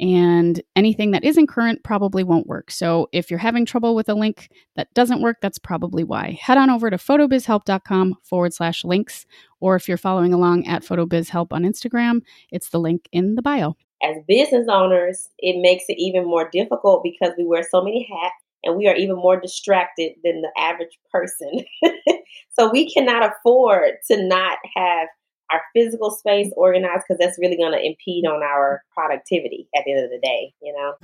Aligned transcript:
and 0.00 0.60
anything 0.74 1.12
that 1.12 1.24
isn't 1.24 1.46
current 1.46 1.84
probably 1.84 2.24
won't 2.24 2.46
work. 2.46 2.70
So 2.70 3.08
if 3.12 3.30
you're 3.30 3.38
having 3.38 3.64
trouble 3.64 3.94
with 3.94 4.08
a 4.08 4.14
link 4.14 4.48
that 4.76 4.92
doesn't 4.94 5.22
work, 5.22 5.38
that's 5.40 5.58
probably 5.58 6.02
why. 6.02 6.38
Head 6.40 6.58
on 6.58 6.70
over 6.70 6.90
to 6.90 6.96
photobizhelp.com 6.96 8.16
forward 8.22 8.52
slash 8.52 8.84
links, 8.84 9.26
or 9.60 9.76
if 9.76 9.88
you're 9.88 9.96
following 9.96 10.34
along 10.34 10.66
at 10.66 10.82
photobizhelp 10.82 11.52
on 11.52 11.62
Instagram, 11.62 12.22
it's 12.50 12.70
the 12.70 12.80
link 12.80 13.08
in 13.12 13.36
the 13.36 13.42
bio. 13.42 13.76
As 14.02 14.16
business 14.26 14.66
owners, 14.68 15.28
it 15.38 15.60
makes 15.62 15.84
it 15.88 15.96
even 15.98 16.24
more 16.24 16.50
difficult 16.50 17.02
because 17.02 17.32
we 17.38 17.46
wear 17.46 17.62
so 17.62 17.82
many 17.82 18.08
hats 18.10 18.34
and 18.64 18.76
we 18.76 18.88
are 18.88 18.96
even 18.96 19.16
more 19.16 19.40
distracted 19.40 20.12
than 20.24 20.42
the 20.42 20.50
average 20.58 20.98
person. 21.12 21.64
so 22.58 22.70
we 22.70 22.92
cannot 22.92 23.30
afford 23.32 23.92
to 24.10 24.26
not 24.26 24.58
have 24.74 25.08
our 25.50 25.60
physical 25.74 26.10
space 26.10 26.52
organized 26.56 27.04
because 27.08 27.18
that's 27.18 27.38
really 27.38 27.56
going 27.56 27.72
to 27.72 27.84
impede 27.84 28.26
on 28.26 28.42
our 28.42 28.82
productivity 28.94 29.68
at 29.76 29.84
the 29.84 29.92
end 29.92 30.04
of 30.04 30.10
the 30.10 30.18
day, 30.18 30.52
you 30.62 30.72
know? 30.72 30.94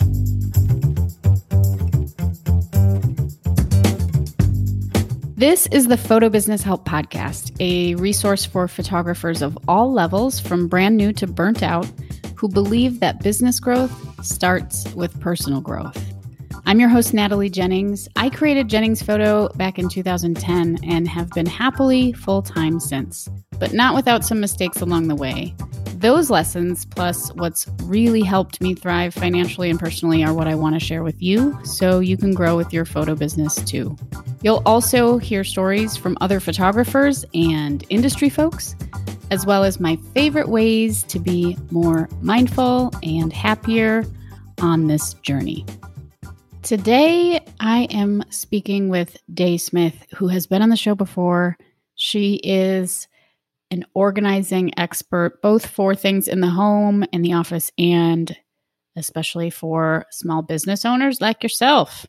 This 5.37 5.67
is 5.69 5.89
the 5.89 5.97
Photo 5.97 6.29
Business 6.29 6.62
Help 6.62 6.87
Podcast, 6.87 7.57
a 7.61 7.95
resource 7.95 8.45
for 8.45 8.69
photographers 8.69 9.41
of 9.41 9.57
all 9.67 9.91
levels, 9.91 10.39
from 10.39 10.69
brand 10.69 10.98
new 10.98 11.15
to 11.15 11.27
burnt 11.27 11.62
out, 11.62 11.91
who 12.37 12.47
believe 12.47 13.01
that 13.01 13.23
business 13.23 13.59
growth 13.59 13.91
starts 14.23 14.93
with 14.95 15.19
personal 15.19 15.62
growth. 15.62 16.09
I'm 16.71 16.79
your 16.79 16.89
host, 16.89 17.13
Natalie 17.13 17.51
Jennings. 17.51 18.09
I 18.15 18.31
created 18.31 18.69
Jennings 18.69 19.03
Photo 19.03 19.49
back 19.57 19.77
in 19.77 19.89
2010 19.89 20.79
and 20.85 21.09
have 21.09 21.29
been 21.31 21.45
happily 21.45 22.13
full 22.13 22.43
time 22.43 22.79
since, 22.79 23.29
but 23.59 23.73
not 23.73 23.97
without 23.97 24.25
some 24.25 24.39
mistakes 24.39 24.81
along 24.81 25.09
the 25.09 25.17
way. 25.17 25.53
Those 25.97 26.31
lessons, 26.31 26.85
plus 26.85 27.35
what's 27.35 27.67
really 27.83 28.21
helped 28.21 28.61
me 28.61 28.77
thrive 28.77 29.13
financially 29.15 29.69
and 29.69 29.81
personally, 29.81 30.23
are 30.23 30.33
what 30.33 30.47
I 30.47 30.55
want 30.55 30.79
to 30.79 30.87
share 30.87 31.03
with 31.03 31.21
you 31.21 31.59
so 31.65 31.98
you 31.98 32.17
can 32.17 32.35
grow 32.35 32.57
with 32.57 32.73
your 32.73 32.85
photo 32.85 33.17
business 33.17 33.57
too. 33.57 33.97
You'll 34.41 34.63
also 34.65 35.19
hear 35.19 35.43
stories 35.43 35.97
from 35.97 36.17
other 36.21 36.39
photographers 36.39 37.25
and 37.35 37.85
industry 37.89 38.29
folks, 38.29 38.77
as 39.33 39.45
well 39.45 39.65
as 39.65 39.81
my 39.81 39.97
favorite 40.15 40.48
ways 40.48 41.03
to 41.03 41.19
be 41.19 41.59
more 41.73 42.09
mindful 42.21 42.93
and 43.03 43.33
happier 43.33 44.05
on 44.61 44.87
this 44.87 45.15
journey. 45.15 45.67
Today, 46.62 47.41
I 47.58 47.84
am 47.91 48.22
speaking 48.28 48.91
with 48.91 49.16
Day 49.33 49.56
Smith, 49.56 50.06
who 50.14 50.28
has 50.28 50.47
been 50.47 50.61
on 50.61 50.69
the 50.69 50.77
show 50.77 50.94
before. 50.94 51.56
She 51.94 52.34
is 52.34 53.08
an 53.70 53.86
organizing 53.94 54.78
expert, 54.78 55.41
both 55.42 55.67
for 55.67 55.94
things 55.94 56.28
in 56.28 56.41
the 56.41 56.50
home, 56.50 57.05
in 57.12 57.22
the 57.22 57.33
office, 57.33 57.72
and 57.78 58.36
especially 58.94 59.48
for 59.48 60.05
small 60.11 60.42
business 60.42 60.84
owners 60.84 61.20
like 61.20 61.42
yourself. 61.42 62.06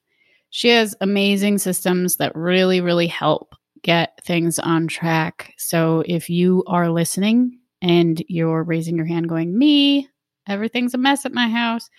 She 0.50 0.68
has 0.70 0.96
amazing 1.00 1.58
systems 1.58 2.18
that 2.18 2.36
really, 2.36 2.82
really 2.82 3.08
help 3.08 3.56
get 3.84 4.20
things 4.26 4.60
on 4.60 4.88
track. 4.88 5.54
So 5.58 6.04
if 6.06 6.30
you 6.30 6.64
are 6.68 6.90
listening 6.90 7.58
and 7.82 8.22
you're 8.28 8.64
raising 8.64 8.98
your 8.98 9.06
hand 9.06 9.30
going, 9.30 9.58
Me, 9.58 10.10
everything's 10.46 10.94
a 10.94 10.98
mess 10.98 11.26
at 11.26 11.34
my 11.34 11.48
house 11.48 11.90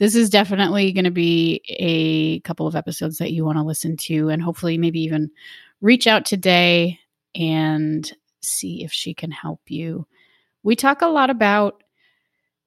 this 0.00 0.14
is 0.14 0.30
definitely 0.30 0.92
going 0.92 1.04
to 1.04 1.10
be 1.10 1.60
a 1.68 2.40
couple 2.40 2.66
of 2.66 2.74
episodes 2.74 3.18
that 3.18 3.32
you 3.32 3.44
want 3.44 3.58
to 3.58 3.62
listen 3.62 3.98
to 3.98 4.30
and 4.30 4.42
hopefully 4.42 4.78
maybe 4.78 4.98
even 5.00 5.30
reach 5.82 6.06
out 6.06 6.24
today 6.24 6.98
and 7.34 8.10
see 8.40 8.82
if 8.82 8.90
she 8.90 9.12
can 9.12 9.30
help 9.30 9.60
you. 9.68 10.06
We 10.62 10.74
talk 10.74 11.02
a 11.02 11.06
lot 11.06 11.28
about 11.28 11.82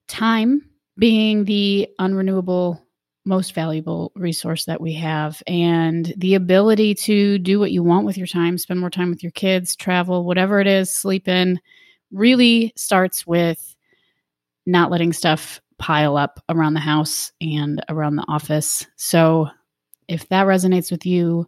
time 0.06 0.70
being 0.96 1.44
the 1.44 1.88
unrenewable 2.00 2.80
most 3.24 3.52
valuable 3.52 4.12
resource 4.14 4.66
that 4.66 4.80
we 4.80 4.92
have 4.92 5.42
and 5.46 6.12
the 6.16 6.34
ability 6.34 6.94
to 6.94 7.38
do 7.38 7.58
what 7.58 7.72
you 7.72 7.82
want 7.82 8.06
with 8.06 8.16
your 8.16 8.26
time, 8.28 8.58
spend 8.58 8.78
more 8.78 8.90
time 8.90 9.10
with 9.10 9.22
your 9.22 9.32
kids, 9.32 9.74
travel, 9.74 10.24
whatever 10.24 10.60
it 10.60 10.66
is, 10.68 10.94
sleep 10.94 11.26
in, 11.26 11.58
really 12.12 12.72
starts 12.76 13.26
with 13.26 13.74
not 14.66 14.90
letting 14.90 15.12
stuff 15.12 15.60
pile 15.84 16.16
up 16.16 16.42
around 16.48 16.72
the 16.72 16.80
house 16.80 17.30
and 17.42 17.84
around 17.90 18.16
the 18.16 18.24
office. 18.26 18.86
So 18.96 19.48
if 20.08 20.26
that 20.30 20.46
resonates 20.46 20.90
with 20.90 21.04
you, 21.04 21.46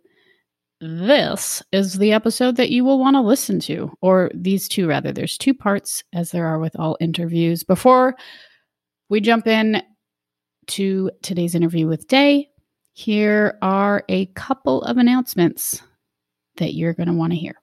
this 0.78 1.62
is 1.72 1.94
the 1.94 2.12
episode 2.12 2.56
that 2.56 2.68
you 2.68 2.84
will 2.84 2.98
want 2.98 3.14
to 3.14 3.22
listen 3.22 3.60
to, 3.60 3.96
or 4.02 4.30
these 4.34 4.68
two 4.68 4.86
rather. 4.86 5.10
There's 5.10 5.38
two 5.38 5.54
parts, 5.54 6.04
as 6.12 6.32
there 6.32 6.46
are 6.46 6.58
with 6.58 6.78
all 6.78 6.98
interviews. 7.00 7.64
Before 7.64 8.14
we 9.08 9.22
jump 9.22 9.46
in 9.46 9.82
to 10.66 11.10
today's 11.22 11.54
interview 11.54 11.86
with 11.86 12.06
Day, 12.06 12.50
here 12.92 13.56
are 13.62 14.04
a 14.10 14.26
couple 14.26 14.82
of 14.82 14.98
announcements 14.98 15.80
that 16.56 16.74
you're 16.74 16.92
going 16.92 17.08
to 17.08 17.14
want 17.14 17.32
to 17.32 17.38
hear. 17.38 17.54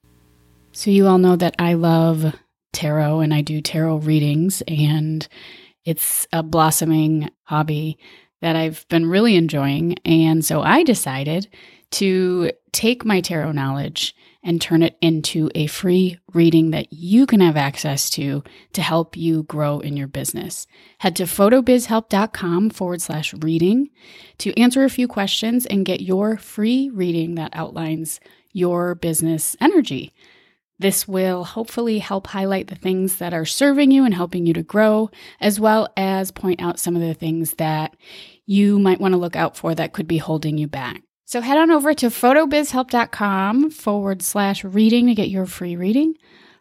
So, 0.72 0.90
you 0.90 1.06
all 1.06 1.20
know 1.20 1.36
that 1.36 1.54
I 1.60 1.76
love 1.76 2.34
tarot 2.72 3.20
and 3.20 3.32
I 3.32 3.42
do 3.42 3.62
tarot 3.62 3.98
readings, 3.98 4.64
and 4.68 5.28
it's 5.86 6.28
a 6.32 6.44
blossoming 6.44 7.30
hobby 7.44 7.98
that 8.42 8.56
I've 8.56 8.86
been 8.90 9.06
really 9.06 9.36
enjoying. 9.36 9.98
And 10.06 10.44
so 10.44 10.62
I 10.62 10.84
decided 10.84 11.48
to 11.92 12.52
take 12.72 13.06
my 13.06 13.22
tarot 13.22 13.54
knowledge 13.54 14.16
and 14.44 14.62
turn 14.62 14.84
it 14.84 14.98
into 15.00 15.50
a 15.56 15.68
free 15.68 16.20
reading 16.34 16.72
that 16.72 16.92
you 16.92 17.26
can 17.26 17.40
have 17.40 17.56
access 17.56 18.10
to 18.10 18.44
to 18.74 18.82
help 18.82 19.16
you 19.16 19.44
grow 19.44 19.80
in 19.80 19.96
your 19.96 20.08
business. 20.08 20.68
Head 20.98 21.16
to 21.16 21.24
photobizhelp.com 21.24 22.72
forward 22.72 23.02
slash 23.02 23.34
reading 23.36 23.90
to 24.40 24.60
answer 24.60 24.84
a 24.84 24.90
few 24.90 25.08
questions 25.08 25.66
and 25.66 25.86
get 25.86 26.02
your 26.02 26.36
free 26.36 26.90
reading 26.90 27.36
that 27.36 27.52
outlines 27.54 28.20
your 28.52 28.96
business 28.96 29.56
energy. 29.62 30.14
This 30.84 31.08
will 31.08 31.46
hopefully 31.46 32.00
help 32.00 32.28
highlight 32.28 32.68
the 32.68 32.76
things 32.76 33.16
that 33.16 33.34
are 33.34 33.46
serving 33.46 33.90
you 33.92 34.04
and 34.04 34.14
helping 34.14 34.46
you 34.46 34.54
to 34.56 34.64
grow, 34.64 35.10
as 35.40 35.58
well 35.58 35.88
as 35.96 36.30
point 36.30 36.62
out 36.62 36.78
some 36.78 36.98
of 36.98 37.02
the 37.02 37.14
things 37.14 37.54
that 37.54 37.96
you 38.46 38.78
might 38.80 39.00
want 39.00 39.14
to 39.14 39.18
look 39.18 39.38
out 39.38 39.56
for 39.56 39.74
that 39.74 39.94
could 39.94 40.10
be 40.10 40.18
holding 40.18 40.58
you 40.58 40.68
back. 40.68 41.02
So 41.24 41.40
head 41.40 41.58
on 41.58 41.72
over 41.72 41.94
to 41.94 42.08
photobizhelp.com 42.08 43.72
forward 43.72 44.22
slash 44.22 44.66
reading 44.66 45.08
to 45.08 45.16
get 45.16 45.30
your 45.30 45.46
free 45.46 45.78
reading. 45.78 46.16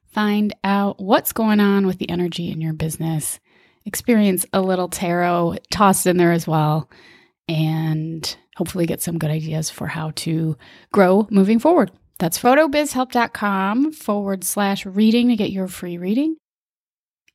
Find 0.07 0.55
out 0.63 1.01
what's 1.01 1.33
going 1.33 1.59
on 1.59 1.85
with 1.85 1.99
the 1.99 2.09
energy 2.09 2.53
in 2.53 2.61
your 2.61 2.75
business. 2.75 3.41
Experience 3.85 4.47
a 4.53 4.61
little 4.61 4.87
tarot 4.87 5.57
tossed 5.73 6.07
in 6.07 6.17
there 6.17 6.31
as 6.31 6.47
well. 6.47 6.89
And 7.49 8.37
hopefully 8.55 8.87
get 8.87 9.03
some 9.03 9.19
good 9.19 9.33
ideas 9.33 9.69
for 9.69 9.89
how 9.89 10.13
to 10.15 10.57
grow 10.93 11.27
moving 11.29 11.59
forward. 11.59 11.91
That's 12.23 12.39
photobizhelp.com 12.39 13.95
forward 13.95 14.45
slash 14.45 14.87
reading 14.87 15.27
to 15.31 15.35
get 15.35 15.51
your 15.51 15.67
free 15.67 15.99
reading. 15.99 16.37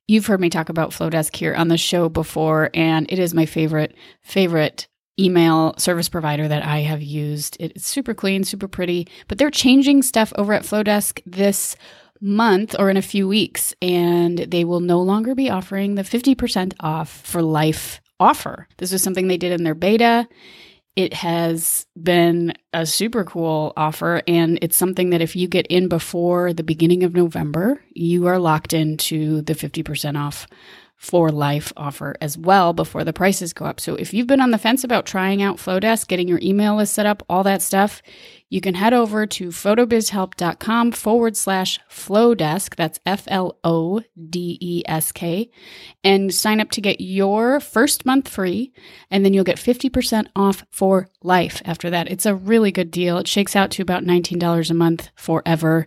You've 0.06 0.24
heard 0.24 0.40
me 0.40 0.48
talk 0.48 0.70
about 0.70 0.92
Flodesk 0.92 1.36
here 1.36 1.54
on 1.54 1.68
the 1.68 1.76
show 1.76 2.08
before, 2.08 2.70
and 2.72 3.04
it 3.12 3.18
is 3.18 3.34
my 3.34 3.44
favorite, 3.44 3.94
favorite 4.22 4.88
email 5.20 5.74
service 5.76 6.08
provider 6.08 6.48
that 6.48 6.64
I 6.64 6.78
have 6.78 7.02
used. 7.02 7.58
It's 7.60 7.86
super 7.86 8.14
clean, 8.14 8.44
super 8.44 8.66
pretty, 8.66 9.06
but 9.28 9.36
they're 9.36 9.50
changing 9.50 10.00
stuff 10.00 10.32
over 10.36 10.54
at 10.54 10.62
Flodesk 10.62 11.20
this 11.26 11.76
month 12.22 12.74
or 12.78 12.88
in 12.88 12.96
a 12.96 13.02
few 13.02 13.28
weeks, 13.28 13.74
and 13.82 14.38
they 14.38 14.64
will 14.64 14.80
no 14.80 15.02
longer 15.02 15.34
be 15.34 15.50
offering 15.50 15.96
the 15.96 16.02
50% 16.02 16.72
off 16.80 17.10
for 17.26 17.42
life 17.42 18.00
offer. 18.18 18.66
This 18.78 18.92
was 18.92 19.02
something 19.02 19.28
they 19.28 19.36
did 19.36 19.52
in 19.52 19.64
their 19.64 19.74
beta. 19.74 20.26
It 20.98 21.14
has 21.14 21.86
been 21.94 22.54
a 22.72 22.84
super 22.84 23.22
cool 23.22 23.72
offer, 23.76 24.20
and 24.26 24.58
it's 24.62 24.76
something 24.76 25.10
that 25.10 25.22
if 25.22 25.36
you 25.36 25.46
get 25.46 25.68
in 25.68 25.86
before 25.86 26.52
the 26.52 26.64
beginning 26.64 27.04
of 27.04 27.14
November, 27.14 27.80
you 27.92 28.26
are 28.26 28.40
locked 28.40 28.72
into 28.72 29.42
the 29.42 29.52
50% 29.52 30.18
off 30.18 30.48
for 30.98 31.30
life 31.30 31.72
offer 31.76 32.16
as 32.20 32.36
well 32.36 32.72
before 32.72 33.04
the 33.04 33.12
prices 33.12 33.52
go 33.52 33.64
up. 33.64 33.78
So 33.78 33.94
if 33.94 34.12
you've 34.12 34.26
been 34.26 34.40
on 34.40 34.50
the 34.50 34.58
fence 34.58 34.82
about 34.82 35.06
trying 35.06 35.40
out 35.40 35.56
Flodesk, 35.56 36.08
getting 36.08 36.26
your 36.26 36.40
email 36.42 36.74
list 36.76 36.92
set 36.92 37.06
up, 37.06 37.22
all 37.28 37.44
that 37.44 37.62
stuff, 37.62 38.02
you 38.50 38.60
can 38.60 38.74
head 38.74 38.92
over 38.92 39.24
to 39.24 39.48
photobizhelp.com 39.48 40.90
forward 40.92 41.36
slash 41.36 41.78
Flodesk. 41.88 42.74
That's 42.74 42.98
F 43.06 43.24
L 43.28 43.58
O 43.62 44.02
D 44.28 44.58
E 44.60 44.82
S 44.86 45.12
K 45.12 45.50
and 46.02 46.34
sign 46.34 46.60
up 46.60 46.72
to 46.72 46.80
get 46.80 47.00
your 47.00 47.60
first 47.60 48.04
month 48.04 48.28
free. 48.28 48.72
And 49.08 49.24
then 49.24 49.32
you'll 49.32 49.44
get 49.44 49.58
50% 49.58 50.26
off 50.34 50.64
for 50.70 51.08
life 51.22 51.62
after 51.64 51.90
that. 51.90 52.10
It's 52.10 52.26
a 52.26 52.34
really 52.34 52.72
good 52.72 52.90
deal. 52.90 53.18
It 53.18 53.28
shakes 53.28 53.54
out 53.54 53.70
to 53.72 53.82
about 53.82 54.02
$19 54.02 54.70
a 54.70 54.74
month 54.74 55.10
forever. 55.14 55.86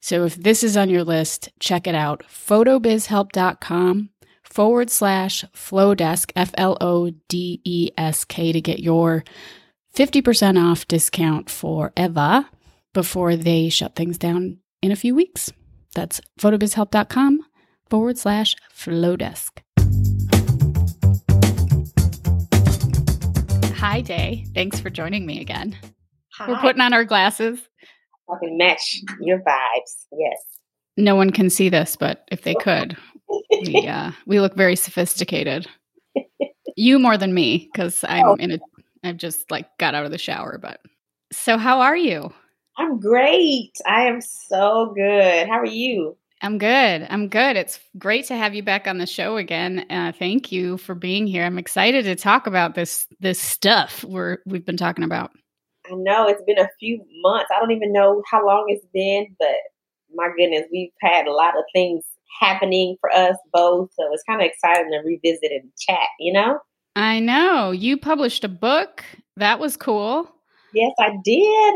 So 0.00 0.24
if 0.24 0.34
this 0.34 0.64
is 0.64 0.76
on 0.76 0.90
your 0.90 1.04
list, 1.04 1.50
check 1.60 1.86
it 1.86 1.94
out. 1.94 2.24
photobizhelp.com 2.26 4.08
forward 4.52 4.90
slash 4.90 5.44
Flodesk, 5.54 6.30
F 6.36 6.52
L 6.56 6.76
O 6.80 7.10
D 7.28 7.60
E 7.64 7.90
S 7.96 8.24
K, 8.24 8.52
to 8.52 8.60
get 8.60 8.80
your 8.80 9.24
50% 9.96 10.62
off 10.62 10.86
discount 10.86 11.50
for 11.50 11.92
Eva 11.96 12.48
before 12.92 13.36
they 13.36 13.68
shut 13.68 13.94
things 13.94 14.18
down 14.18 14.58
in 14.82 14.92
a 14.92 14.96
few 14.96 15.14
weeks. 15.14 15.50
That's 15.94 16.20
photobizhelp.com 16.38 17.40
forward 17.88 18.18
slash 18.18 18.56
Flodesk. 18.74 19.58
Hi, 23.76 24.00
Day. 24.00 24.46
Thanks 24.54 24.80
for 24.80 24.90
joining 24.90 25.26
me 25.26 25.40
again. 25.40 25.76
Hi. 26.34 26.48
We're 26.48 26.60
putting 26.60 26.80
on 26.80 26.92
our 26.94 27.04
glasses. 27.04 27.60
I 28.30 28.38
can 28.40 28.56
match 28.56 29.00
your 29.20 29.40
vibes. 29.40 30.06
Yes. 30.16 30.51
No 30.96 31.14
one 31.16 31.30
can 31.30 31.48
see 31.50 31.68
this, 31.68 31.96
but 31.96 32.26
if 32.30 32.42
they 32.42 32.54
could, 32.60 32.96
we 33.66 33.86
uh, 33.88 34.12
we 34.26 34.40
look 34.40 34.54
very 34.54 34.76
sophisticated. 34.76 35.66
You 36.76 36.98
more 36.98 37.18
than 37.18 37.34
me 37.34 37.68
because 37.72 38.04
I'm 38.04 38.26
Oh. 38.26 38.34
in 38.34 38.52
a. 38.52 38.58
I've 39.04 39.16
just 39.16 39.50
like 39.50 39.66
got 39.78 39.94
out 39.94 40.04
of 40.04 40.10
the 40.12 40.18
shower, 40.18 40.58
but 40.60 40.80
so 41.32 41.58
how 41.58 41.80
are 41.80 41.96
you? 41.96 42.32
I'm 42.78 43.00
great. 43.00 43.72
I 43.86 44.06
am 44.06 44.20
so 44.20 44.92
good. 44.94 45.48
How 45.48 45.58
are 45.58 45.66
you? 45.66 46.16
I'm 46.40 46.58
good. 46.58 47.06
I'm 47.10 47.28
good. 47.28 47.56
It's 47.56 47.78
great 47.98 48.26
to 48.26 48.36
have 48.36 48.54
you 48.54 48.62
back 48.62 48.86
on 48.88 48.98
the 48.98 49.06
show 49.06 49.36
again. 49.36 49.86
Uh, 49.90 50.12
thank 50.18 50.50
you 50.50 50.76
for 50.78 50.94
being 50.94 51.26
here. 51.26 51.44
I'm 51.44 51.58
excited 51.58 52.04
to 52.04 52.14
talk 52.16 52.46
about 52.46 52.74
this 52.74 53.06
this 53.20 53.38
stuff 53.40 54.04
we're 54.04 54.38
we've 54.46 54.64
been 54.64 54.76
talking 54.76 55.04
about. 55.04 55.32
I 55.86 55.94
know 55.94 56.28
it's 56.28 56.42
been 56.44 56.58
a 56.58 56.68
few 56.80 57.04
months. 57.22 57.50
I 57.54 57.58
don't 57.60 57.72
even 57.72 57.92
know 57.92 58.22
how 58.30 58.46
long 58.46 58.64
it's 58.68 58.86
been, 58.94 59.34
but 59.38 59.48
my 60.14 60.28
goodness, 60.36 60.66
we've 60.72 60.90
had 61.00 61.26
a 61.26 61.32
lot 61.32 61.56
of 61.56 61.64
things 61.74 62.04
happening 62.40 62.96
for 63.00 63.10
us 63.12 63.36
both. 63.52 63.90
So 63.94 64.12
it's 64.12 64.22
kind 64.28 64.40
of 64.40 64.46
exciting 64.46 64.90
to 64.92 64.98
revisit 65.04 65.52
and 65.52 65.70
chat, 65.78 66.08
you 66.18 66.32
know? 66.32 66.58
I 66.96 67.20
know 67.20 67.70
you 67.70 67.96
published 67.96 68.44
a 68.44 68.48
book. 68.48 69.04
That 69.36 69.58
was 69.58 69.76
cool. 69.76 70.30
Yes, 70.74 70.92
I 70.98 71.10
did. 71.24 71.74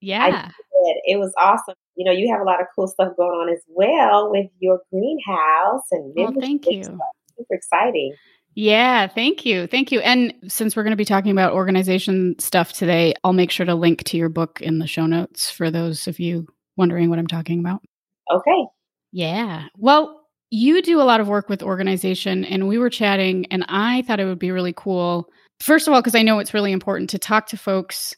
Yeah. 0.00 0.46
Good. 0.46 0.96
It 1.04 1.18
was 1.18 1.32
awesome. 1.40 1.74
You 1.96 2.06
know, 2.06 2.12
you 2.12 2.30
have 2.32 2.40
a 2.40 2.44
lot 2.44 2.60
of 2.60 2.66
cool 2.74 2.88
stuff 2.88 3.12
going 3.16 3.30
on 3.30 3.48
as 3.50 3.62
well 3.68 4.30
with 4.30 4.46
your 4.58 4.80
greenhouse 4.90 5.82
and 5.90 6.12
Well, 6.16 6.32
thank 6.40 6.66
you. 6.66 6.84
stuff. 6.84 6.98
Super 7.36 7.54
exciting. 7.54 8.14
Yeah, 8.54 9.06
thank 9.06 9.46
you. 9.46 9.66
Thank 9.66 9.92
you. 9.92 10.00
And 10.00 10.34
since 10.46 10.76
we're 10.76 10.82
going 10.82 10.92
to 10.92 10.96
be 10.96 11.06
talking 11.06 11.30
about 11.30 11.54
organization 11.54 12.38
stuff 12.38 12.72
today, 12.72 13.14
I'll 13.24 13.32
make 13.32 13.50
sure 13.50 13.64
to 13.64 13.74
link 13.74 14.04
to 14.04 14.18
your 14.18 14.28
book 14.28 14.60
in 14.60 14.78
the 14.78 14.86
show 14.86 15.06
notes 15.06 15.50
for 15.50 15.70
those 15.70 16.06
of 16.06 16.20
you 16.20 16.46
wondering 16.76 17.10
what 17.10 17.18
I'm 17.18 17.26
talking 17.26 17.60
about. 17.60 17.82
Okay. 18.30 18.66
Yeah. 19.12 19.66
Well, 19.76 20.20
you 20.50 20.82
do 20.82 21.00
a 21.00 21.04
lot 21.04 21.20
of 21.20 21.28
work 21.28 21.48
with 21.48 21.62
organization, 21.62 22.44
and 22.44 22.68
we 22.68 22.78
were 22.78 22.90
chatting, 22.90 23.46
and 23.50 23.64
I 23.68 24.02
thought 24.02 24.20
it 24.20 24.26
would 24.26 24.38
be 24.38 24.50
really 24.50 24.74
cool. 24.76 25.28
First 25.60 25.88
of 25.88 25.94
all, 25.94 26.00
because 26.00 26.14
I 26.14 26.22
know 26.22 26.38
it's 26.38 26.54
really 26.54 26.72
important 26.72 27.10
to 27.10 27.18
talk 27.18 27.46
to 27.48 27.56
folks 27.56 28.14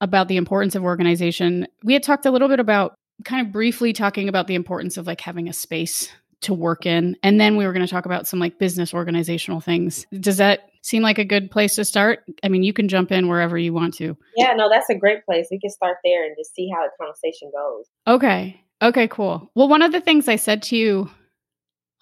about 0.00 0.28
the 0.28 0.36
importance 0.36 0.74
of 0.74 0.84
organization. 0.84 1.66
We 1.84 1.92
had 1.92 2.02
talked 2.02 2.26
a 2.26 2.30
little 2.30 2.48
bit 2.48 2.60
about 2.60 2.94
kind 3.24 3.46
of 3.46 3.52
briefly 3.52 3.92
talking 3.92 4.28
about 4.28 4.46
the 4.46 4.54
importance 4.54 4.96
of 4.96 5.06
like 5.06 5.20
having 5.20 5.48
a 5.48 5.52
space 5.52 6.10
to 6.42 6.54
work 6.54 6.86
in. 6.86 7.16
And 7.22 7.40
then 7.40 7.56
we 7.56 7.66
were 7.66 7.72
going 7.72 7.86
to 7.86 7.90
talk 7.90 8.06
about 8.06 8.26
some 8.26 8.38
like 8.38 8.58
business 8.58 8.92
organizational 8.92 9.60
things. 9.60 10.06
Does 10.12 10.36
that 10.36 10.60
seem 10.82 11.02
like 11.02 11.18
a 11.18 11.24
good 11.24 11.50
place 11.50 11.76
to 11.76 11.84
start? 11.84 12.20
I 12.42 12.48
mean, 12.48 12.62
you 12.62 12.72
can 12.72 12.88
jump 12.88 13.10
in 13.10 13.28
wherever 13.28 13.56
you 13.56 13.72
want 13.72 13.94
to. 13.94 14.16
Yeah, 14.36 14.52
no, 14.54 14.68
that's 14.68 14.90
a 14.90 14.94
great 14.94 15.24
place. 15.24 15.48
We 15.50 15.58
can 15.58 15.70
start 15.70 15.98
there 16.04 16.24
and 16.24 16.36
just 16.38 16.54
see 16.54 16.70
how 16.72 16.84
the 16.84 16.90
conversation 16.98 17.50
goes. 17.52 17.86
Okay. 18.06 18.60
Okay, 18.82 19.08
cool. 19.08 19.50
Well, 19.54 19.68
one 19.68 19.82
of 19.82 19.92
the 19.92 20.00
things 20.00 20.28
I 20.28 20.36
said 20.36 20.62
to 20.64 20.76
you, 20.76 21.10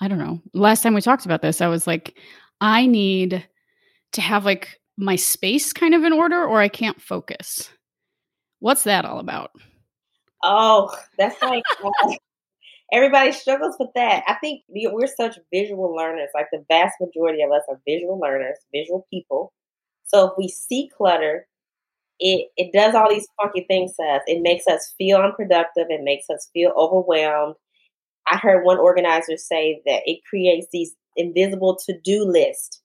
I 0.01 0.09
don't 0.09 0.19
know, 0.19 0.41
last 0.53 0.83
time 0.83 0.95
we 0.95 1.01
talked 1.01 1.25
about 1.25 1.41
this, 1.41 1.61
I 1.61 1.69
was 1.69 1.87
like, 1.87 2.19
I 2.61 2.87
need 2.87 3.47
to 4.13 4.21
have 4.21 4.45
like 4.45 4.81
my 4.97 5.17
space 5.17 5.73
kind 5.73 5.95
of 5.95 6.03
in 6.03 6.13
order 6.13 6.45
or 6.45 6.61
I 6.61 6.69
can't 6.69 7.01
focus. 7.01 7.71
What's 8.59 8.85
that 8.85 9.05
all 9.05 9.21
about? 9.21 9.51
Oh, 10.43 10.95
that's 11.17 11.41
like 11.41 11.63
uh, 11.83 12.15
everybody 12.95 13.33
struggles 13.33 13.77
with 13.79 13.91
that. 13.97 14.25
I 14.29 14.35
think 14.37 14.63
we- 14.69 14.89
we're 14.93 15.09
such 15.09 15.39
visual 15.53 15.95
learners. 15.95 16.31
Like 16.35 16.49
the 16.53 16.65
vast 16.71 17.01
majority 17.01 17.43
of 17.43 17.53
us 17.53 17.65
are 17.69 17.81
visual 17.87 18.19
learners, 18.19 18.59
visual 18.73 19.07
people. 19.13 19.53
So 20.05 20.29
if 20.31 20.39
we 20.39 20.49
see 20.49 20.89
clutter, 20.97 21.49
it 22.21 22.51
it 22.57 22.73
does 22.73 22.95
all 22.95 23.11
these 23.11 23.29
funky 23.41 23.65
things 23.69 23.97
to 23.97 24.05
us. 24.05 24.23
It 24.27 24.43
makes 24.43 24.67
us 24.69 24.95
feel 24.99 25.19
unproductive. 25.21 25.87
It 25.91 26.03
makes 26.03 26.31
us 26.31 26.51
feel 26.55 26.73
overwhelmed. 26.77 27.57
I 28.27 28.39
heard 28.39 28.65
one 28.65 28.79
organizer 28.79 29.37
say 29.37 29.83
that 29.87 30.03
it 30.07 30.21
creates 30.29 30.69
these 30.73 30.95
invisible 31.17 31.77
to 31.87 31.99
do 32.05 32.25
list, 32.25 32.83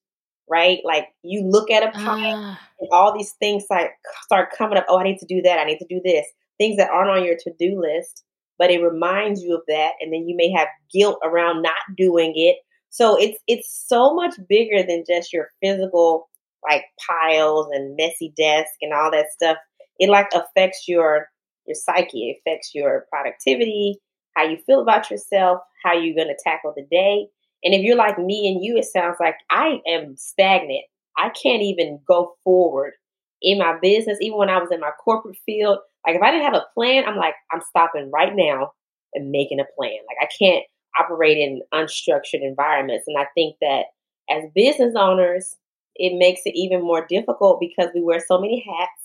right? 0.49 0.79
Like 0.83 1.09
you 1.23 1.43
look 1.45 1.71
at 1.71 1.83
a 1.83 1.91
pile 1.91 2.15
Ah, 2.17 2.59
and 2.79 2.89
all 2.91 3.15
these 3.17 3.33
things 3.33 3.65
like 3.69 3.91
start 4.23 4.51
coming 4.57 4.77
up. 4.77 4.85
Oh, 4.89 4.99
I 4.99 5.03
need 5.03 5.19
to 5.19 5.25
do 5.25 5.41
that. 5.43 5.59
I 5.59 5.65
need 5.65 5.79
to 5.79 5.87
do 5.89 6.01
this. 6.03 6.25
Things 6.57 6.77
that 6.77 6.89
aren't 6.91 7.11
on 7.11 7.23
your 7.25 7.37
to 7.37 7.53
do 7.59 7.79
list, 7.81 8.23
but 8.59 8.69
it 8.71 8.83
reminds 8.83 9.41
you 9.41 9.55
of 9.55 9.61
that, 9.69 9.93
and 10.01 10.13
then 10.13 10.27
you 10.27 10.35
may 10.35 10.51
have 10.51 10.67
guilt 10.93 11.19
around 11.23 11.63
not 11.63 11.73
doing 11.97 12.33
it. 12.35 12.57
So 12.91 13.17
it's 13.19 13.39
it's 13.47 13.85
so 13.87 14.13
much 14.13 14.35
bigger 14.49 14.83
than 14.83 15.03
just 15.07 15.33
your 15.33 15.49
physical 15.63 16.29
like 16.69 16.83
piles 17.07 17.67
and 17.71 17.95
messy 17.97 18.33
desk 18.37 18.71
and 18.81 18.93
all 18.93 19.09
that 19.11 19.31
stuff. 19.31 19.57
It 19.99 20.09
like 20.09 20.27
affects 20.33 20.85
your 20.87 21.27
your 21.65 21.75
psyche. 21.75 22.29
It 22.29 22.37
affects 22.41 22.71
your 22.75 23.05
productivity, 23.11 23.97
how 24.35 24.43
you 24.43 24.57
feel 24.65 24.81
about 24.81 25.09
yourself, 25.09 25.61
how 25.83 25.93
you're 25.93 26.15
gonna 26.15 26.35
tackle 26.43 26.73
the 26.75 26.85
day. 26.91 27.27
And 27.63 27.73
if 27.73 27.81
you're 27.81 27.95
like 27.95 28.17
me 28.19 28.47
and 28.47 28.63
you, 28.63 28.77
it 28.77 28.85
sounds 28.85 29.17
like 29.19 29.35
I 29.49 29.79
am 29.87 30.15
stagnant. 30.17 30.83
I 31.17 31.29
can't 31.29 31.61
even 31.61 31.99
go 32.07 32.35
forward 32.43 32.93
in 33.41 33.57
my 33.57 33.77
business, 33.81 34.17
even 34.21 34.37
when 34.37 34.49
I 34.49 34.57
was 34.59 34.69
in 34.71 34.79
my 34.79 34.91
corporate 35.03 35.37
field. 35.45 35.79
Like 36.09 36.15
if 36.17 36.23
I 36.23 36.31
didn't 36.31 36.45
have 36.51 36.55
a 36.55 36.65
plan, 36.73 37.03
I'm 37.05 37.17
like, 37.17 37.35
I'm 37.51 37.61
stopping 37.69 38.09
right 38.11 38.33
now 38.35 38.71
and 39.13 39.29
making 39.29 39.59
a 39.59 39.65
plan. 39.77 39.99
Like 40.07 40.17
I 40.19 40.27
can't 40.43 40.63
operate 40.99 41.37
in 41.37 41.61
unstructured 41.71 42.41
environments. 42.41 43.05
And 43.07 43.15
I 43.15 43.27
think 43.35 43.57
that 43.61 43.83
as 44.27 44.45
business 44.55 44.95
owners, 44.97 45.55
it 45.95 46.17
makes 46.17 46.41
it 46.45 46.55
even 46.55 46.81
more 46.81 47.05
difficult 47.07 47.59
because 47.59 47.89
we 47.93 48.01
wear 48.01 48.19
so 48.27 48.41
many 48.41 48.65
hats 48.67 49.03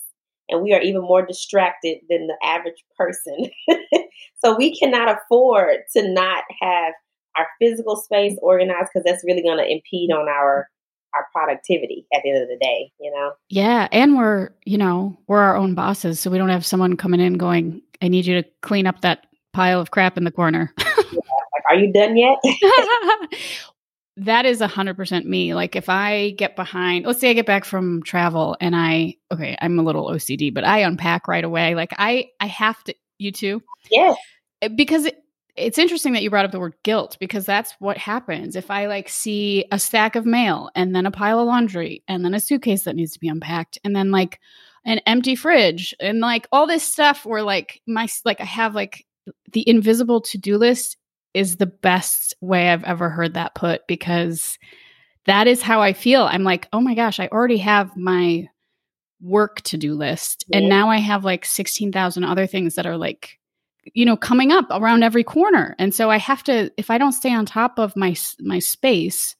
and 0.49 0.63
we 0.63 0.73
are 0.73 0.81
even 0.81 1.03
more 1.03 1.27
distracted 1.27 1.99
than 2.09 2.27
the 2.27 2.39
average 2.43 2.83
person. 2.97 3.51
so 4.43 4.57
we 4.57 4.75
cannot 4.75 5.15
afford 5.15 5.81
to 5.95 6.11
not 6.11 6.45
have 6.63 6.95
our 7.37 7.49
physical 7.61 7.97
space 7.97 8.39
organized 8.41 8.89
because 8.95 9.05
that's 9.05 9.25
really 9.27 9.43
going 9.43 9.59
to 9.59 9.71
impede 9.71 10.11
on 10.11 10.27
our 10.27 10.35
our 10.55 10.69
productivity 11.45 12.07
at 12.15 12.23
the 12.23 12.31
end 12.31 12.43
of 12.43 12.49
the 12.49 12.57
day, 12.61 12.93
you 13.01 13.11
know? 13.13 13.33
yeah. 13.49 13.89
And 13.93 14.17
we're, 14.17 14.51
you 14.65 14.79
know, 14.79 15.19
we're 15.27 15.41
our 15.41 15.57
own 15.57 15.75
bosses. 15.75 16.21
So 16.21 16.31
we 16.31 16.39
don't 16.39 16.49
have 16.49 16.65
someone 16.67 16.97
coming 16.97 17.21
in 17.21 17.35
going, 17.35 17.83
I 18.03 18.09
need 18.09 18.27
you 18.27 18.43
to 18.43 18.49
clean 18.63 18.87
up 18.87 19.01
that 19.03 19.27
pile 19.53 19.81
of 19.81 19.91
crap 19.91 20.17
in 20.17 20.25
the 20.25 20.31
corner. 20.31 20.73
Like, 21.57 21.77
are 21.79 21.81
you 21.83 21.93
done 21.93 22.17
yet? 22.17 22.39
that 24.19 24.45
is 24.45 24.61
100% 24.61 25.25
me. 25.25 25.55
Like 25.55 25.77
if 25.77 25.89
I 25.89 26.31
get 26.31 26.57
behind, 26.57 27.07
let's 27.07 27.21
say 27.21 27.31
I 27.31 27.33
get 27.33 27.47
back 27.47 27.65
from 27.65 28.03
travel 28.03 28.57
and 28.61 28.75
I 28.77 29.15
okay, 29.33 29.57
I'm 29.61 29.79
a 29.79 29.83
little 29.83 30.09
OCD, 30.11 30.53
but 30.53 30.65
I 30.65 30.81
unpack 30.81 31.27
right 31.29 31.45
away. 31.45 31.75
Like 31.75 31.93
I 31.97 32.29
I 32.41 32.47
have 32.47 32.83
to 32.85 32.95
you 33.19 33.33
too. 33.33 33.63
yes. 33.91 34.17
Uh, 34.63 34.69
Because 34.69 35.07
it, 35.07 35.24
it's 35.57 35.79
interesting 35.79 36.13
that 36.15 36.23
you 36.23 36.31
brought 36.31 36.45
up 36.45 36.51
the 36.51 36.61
word 36.61 36.75
guilt 36.83 37.17
because 37.21 37.47
that's 37.47 37.73
what 37.79 37.97
happens. 37.97 38.57
If 38.57 38.71
I 38.71 38.87
like 38.87 39.09
see 39.09 39.65
a 39.71 39.79
stack 39.79 40.17
of 40.17 40.27
mail 40.27 40.71
and 40.75 40.95
then 40.95 41.07
a 41.07 41.11
pile 41.11 41.39
of 41.39 41.47
laundry 41.47 42.03
and 42.09 42.25
then 42.25 42.35
a 42.35 42.41
suitcase 42.41 42.85
that 42.85 42.97
needs 42.97 43.13
to 43.13 43.21
be 43.21 43.29
unpacked 43.29 43.79
and 43.85 43.95
then 43.95 44.11
like 44.11 44.41
an 44.85 44.99
empty 45.07 45.37
fridge 45.37 45.95
and 46.01 46.21
like 46.21 46.49
all 46.51 46.67
this 46.67 46.83
stuff 46.83 47.25
where 47.25 47.43
like 47.43 47.81
my 47.87 48.09
like 48.25 48.41
I 48.41 48.45
have 48.45 48.75
like 48.75 49.07
the 49.53 49.67
invisible 49.69 50.21
to-do 50.21 50.59
list 50.59 50.97
is 51.35 51.57
the 51.57 51.67
best 51.67 52.35
way 52.41 52.69
I've 52.69 52.85
ever 52.85 53.09
heard 53.09 53.35
that 53.35 53.55
put 53.55 53.87
because 53.87 54.59
that 55.27 55.47
is 55.47 55.63
how 55.63 55.81
I 55.81 55.95
feel. 55.95 56.25
I'm 56.25 56.45
like, 56.45 56.69
"Oh 56.73 56.81
my 56.81 56.95
gosh, 56.95 57.19
I 57.19 57.29
already 57.29 57.59
have 57.59 57.97
my 57.97 58.49
work 59.23 59.63
to-do 59.63 59.95
list 59.95 60.45
and 60.53 60.69
now 60.69 60.91
I 60.91 60.99
have 60.99 61.25
like 61.25 61.47
16,000 61.47 62.25
other 62.25 62.47
things 62.47 62.75
that 62.75 62.85
are 62.87 62.99
like 62.99 63.39
you 63.93 64.05
know 64.05 64.17
coming 64.17 64.53
up 64.53 64.67
around 64.71 65.03
every 65.03 65.25
corner 65.25 65.75
and 65.79 65.95
so 65.95 66.11
i 66.11 66.17
have 66.17 66.43
to 66.43 66.71
if 66.77 66.91
i 66.91 66.99
don't 66.99 67.13
stay 67.13 67.33
on 67.33 67.45
top 67.45 67.79
of 67.79 67.95
my 67.97 68.15
my 68.41 68.59
space 68.59 69.37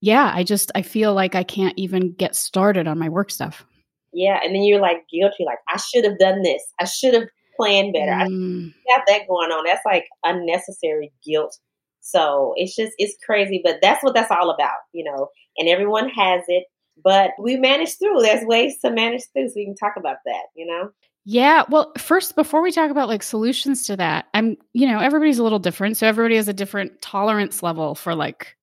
yeah 0.00 0.30
i 0.34 0.42
just 0.42 0.70
i 0.74 0.82
feel 0.82 1.14
like 1.14 1.34
i 1.34 1.42
can't 1.42 1.74
even 1.78 2.12
get 2.12 2.36
started 2.36 2.86
on 2.86 2.98
my 2.98 3.08
work 3.08 3.30
stuff 3.30 3.64
Yeah. 4.12 4.40
And 4.42 4.54
then 4.54 4.62
you're 4.62 4.80
like 4.80 5.04
guilty, 5.12 5.44
like, 5.44 5.58
I 5.68 5.76
should 5.78 6.04
have 6.04 6.18
done 6.18 6.42
this. 6.42 6.62
I 6.80 6.84
should 6.84 7.14
have 7.14 7.28
planned 7.56 7.92
better. 7.92 8.12
I 8.12 8.26
Mm, 8.26 8.72
have 8.88 9.02
that 9.08 9.28
going 9.28 9.50
on. 9.50 9.64
That's 9.64 9.84
like 9.84 10.06
unnecessary 10.24 11.12
guilt. 11.24 11.56
So 12.00 12.54
it's 12.56 12.76
just 12.76 12.92
it's 12.98 13.16
crazy, 13.24 13.60
but 13.64 13.78
that's 13.82 14.02
what 14.02 14.14
that's 14.14 14.30
all 14.30 14.50
about, 14.50 14.78
you 14.92 15.04
know. 15.04 15.28
And 15.58 15.68
everyone 15.68 16.08
has 16.10 16.42
it, 16.48 16.64
but 17.02 17.32
we 17.40 17.56
manage 17.56 17.98
through. 17.98 18.20
There's 18.22 18.44
ways 18.46 18.78
to 18.84 18.90
manage 18.90 19.22
through, 19.32 19.48
so 19.48 19.54
we 19.56 19.64
can 19.64 19.74
talk 19.76 19.94
about 19.98 20.18
that, 20.24 20.44
you 20.54 20.66
know. 20.66 20.90
Yeah 21.28 21.64
well 21.68 21.92
first 21.98 22.36
before 22.36 22.62
we 22.62 22.70
talk 22.72 22.90
about 22.90 23.08
like 23.08 23.22
solutions 23.22 23.86
to 23.86 23.96
that 23.96 24.26
i'm 24.32 24.56
you 24.72 24.86
know 24.86 25.00
everybody's 25.00 25.38
a 25.38 25.42
little 25.42 25.58
different 25.58 25.96
so 25.96 26.06
everybody 26.06 26.36
has 26.36 26.48
a 26.48 26.52
different 26.54 27.02
tolerance 27.02 27.62
level 27.62 27.94
for 27.96 28.14
like 28.14 28.56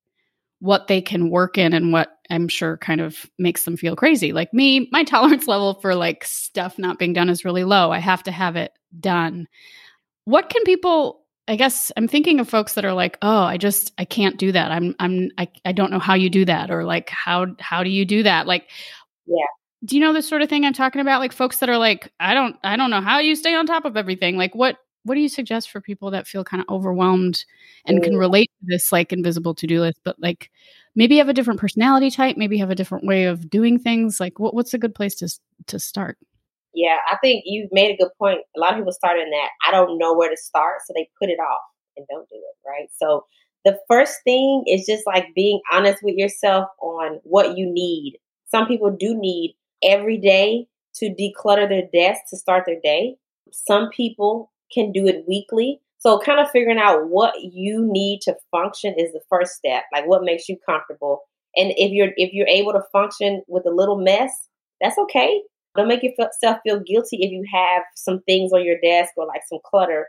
what 0.60 0.88
they 0.88 1.02
can 1.02 1.30
work 1.30 1.58
in 1.58 1.74
and 1.74 1.92
what 1.92 2.20
I'm 2.30 2.48
sure 2.48 2.78
kind 2.78 3.02
of 3.02 3.30
makes 3.38 3.66
them 3.66 3.76
feel 3.76 3.98
crazy. 3.98 4.32
Like 4.32 4.54
me, 4.54 4.88
my 4.94 5.04
tolerance 5.06 5.46
level 5.46 5.74
for 5.76 5.94
like 5.94 6.24
stuff 6.24 6.80
not 6.80 6.98
being 6.98 7.12
done 7.12 7.30
is 7.30 7.44
really 7.44 7.66
low. 7.66 7.92
I 7.92 8.00
have 8.00 8.24
to 8.24 8.32
have 8.32 8.56
it 8.56 8.72
done. 9.00 9.48
What 10.26 10.50
can 10.50 10.64
people 10.64 11.22
I 11.50 11.58
guess 11.58 11.92
I'm 11.98 12.08
thinking 12.08 12.40
of 12.40 12.48
folks 12.50 12.76
that 12.76 12.86
are 12.86 12.94
like, 12.94 13.18
"Oh, 13.22 13.44
I 13.44 13.58
just 13.58 13.92
I 13.98 14.06
can't 14.06 14.38
do 14.38 14.54
that. 14.54 14.72
I'm 14.72 14.96
I'm 15.00 15.30
I, 15.38 15.50
I 15.66 15.74
don't 15.74 15.92
know 15.92 16.00
how 16.00 16.14
you 16.14 16.30
do 16.30 16.46
that 16.46 16.72
or 16.72 16.86
like 16.86 17.10
how 17.10 17.48
how 17.60 17.84
do 17.84 17.90
you 17.90 18.06
do 18.06 18.24
that?" 18.24 18.48
Like 18.48 18.70
Yeah. 19.28 19.46
Do 19.86 19.96
you 19.96 20.02
know 20.02 20.14
the 20.14 20.22
sort 20.22 20.42
of 20.42 20.50
thing 20.50 20.66
I'm 20.66 20.74
talking 20.74 21.02
about? 21.02 21.20
Like 21.20 21.34
folks 21.34 21.58
that 21.58 21.70
are 21.70 21.78
like, 21.78 22.12
"I 22.20 22.34
don't 22.34 22.56
I 22.64 22.76
don't 22.76 22.90
know 22.90 23.02
how 23.02 23.20
you 23.20 23.36
stay 23.36 23.54
on 23.56 23.66
top 23.66 23.86
of 23.86 23.98
everything." 23.98 24.38
Like 24.38 24.56
what 24.56 24.78
what 25.04 25.16
do 25.16 25.22
you 25.22 25.30
suggest 25.30 25.70
for 25.70 25.82
people 25.82 26.12
that 26.12 26.28
feel 26.28 26.44
kind 26.44 26.62
of 26.62 26.74
overwhelmed 26.74 27.44
and 27.86 28.02
can 28.02 28.14
mm. 28.14 28.20
relate 28.20 28.50
to 28.60 28.66
this 28.68 28.92
like 28.94 29.12
invisible 29.12 29.54
to-do 29.54 29.82
list 29.82 30.00
but 30.06 30.16
like 30.18 30.50
maybe 30.96 31.18
have 31.18 31.28
a 31.28 31.34
different 31.34 31.60
personality 31.60 32.10
type 32.10 32.38
maybe 32.38 32.58
have 32.58 32.70
a 32.70 32.76
different 32.76 33.06
way 33.06 33.26
of 33.26 33.50
doing 33.50 33.78
things? 33.78 34.22
Like 34.22 34.40
what, 34.40 34.54
what's 34.54 34.74
a 34.74 34.78
good 34.78 34.96
place 34.96 35.16
to 35.16 35.30
to 35.68 35.80
start? 35.80 36.18
Yeah 36.74 36.98
i 37.12 37.18
think 37.18 37.44
you 37.46 37.68
made 37.72 37.92
a 37.94 37.98
good 37.98 38.12
point. 38.18 38.40
A 38.56 38.60
lot 38.60 38.74
of 38.74 38.80
people 38.80 38.94
start 38.94 39.20
in 39.20 39.30
that 39.30 39.50
i 39.68 39.72
don't 39.72 39.98
know 39.98 40.14
where 40.14 40.30
to 40.30 40.38
start 40.38 40.80
so 40.86 40.94
they 40.96 41.10
put 41.20 41.30
it 41.30 41.40
off 41.40 41.62
and 41.98 42.06
don't 42.10 42.28
do 42.30 42.36
it 42.36 42.54
right? 42.66 42.90
So 42.98 43.26
the 43.66 43.78
first 43.88 44.18
thing 44.24 44.64
is 44.68 44.86
just 44.86 45.06
like 45.06 45.28
being 45.36 45.62
honest 45.72 46.04
with 46.04 46.16
yourself 46.16 46.68
on 46.82 47.20
what 47.24 47.58
you 47.58 47.72
need. 47.72 48.18
Some 48.50 48.68
people 48.68 48.92
do 48.92 49.16
need 49.18 49.56
every 49.84 50.18
day 50.18 50.68
to 50.96 51.10
declutter 51.10 51.68
their 51.68 51.88
desk 51.92 52.22
to 52.30 52.38
start 52.38 52.64
their 52.66 52.80
day 52.82 53.16
some 53.54 53.90
people 53.90 54.52
can 54.74 54.92
do 54.92 55.08
it 55.08 55.26
weekly. 55.28 55.80
So 56.00 56.20
kind 56.20 56.40
of 56.40 56.50
figuring 56.50 56.80
out 56.80 57.08
what 57.08 57.34
you 57.42 57.88
need 57.90 58.22
to 58.24 58.36
function 58.52 58.96
is 58.98 59.14
the 59.14 59.22
first 59.30 59.54
step. 59.54 59.84
Like 59.94 60.06
what 60.08 60.24
makes 60.24 60.50
you 60.50 60.58
comfortable. 60.66 61.22
And 61.56 61.72
if 61.78 61.92
you're 61.92 62.10
if 62.18 62.34
you're 62.34 62.48
able 62.48 62.74
to 62.74 62.82
function 62.92 63.44
with 63.48 63.66
a 63.66 63.74
little 63.74 63.98
mess, 63.98 64.32
that's 64.82 64.98
okay. 64.98 65.42
Don't 65.76 65.88
make 65.88 66.04
yourself 66.04 66.58
feel 66.64 66.80
guilty 66.80 67.18
if 67.22 67.32
you 67.32 67.44
have 67.52 67.84
some 67.96 68.22
things 68.28 68.52
on 68.52 68.66
your 68.66 68.78
desk 68.84 69.14
or 69.18 69.26
like 69.26 69.42
some 69.48 69.60
clutter 69.64 70.08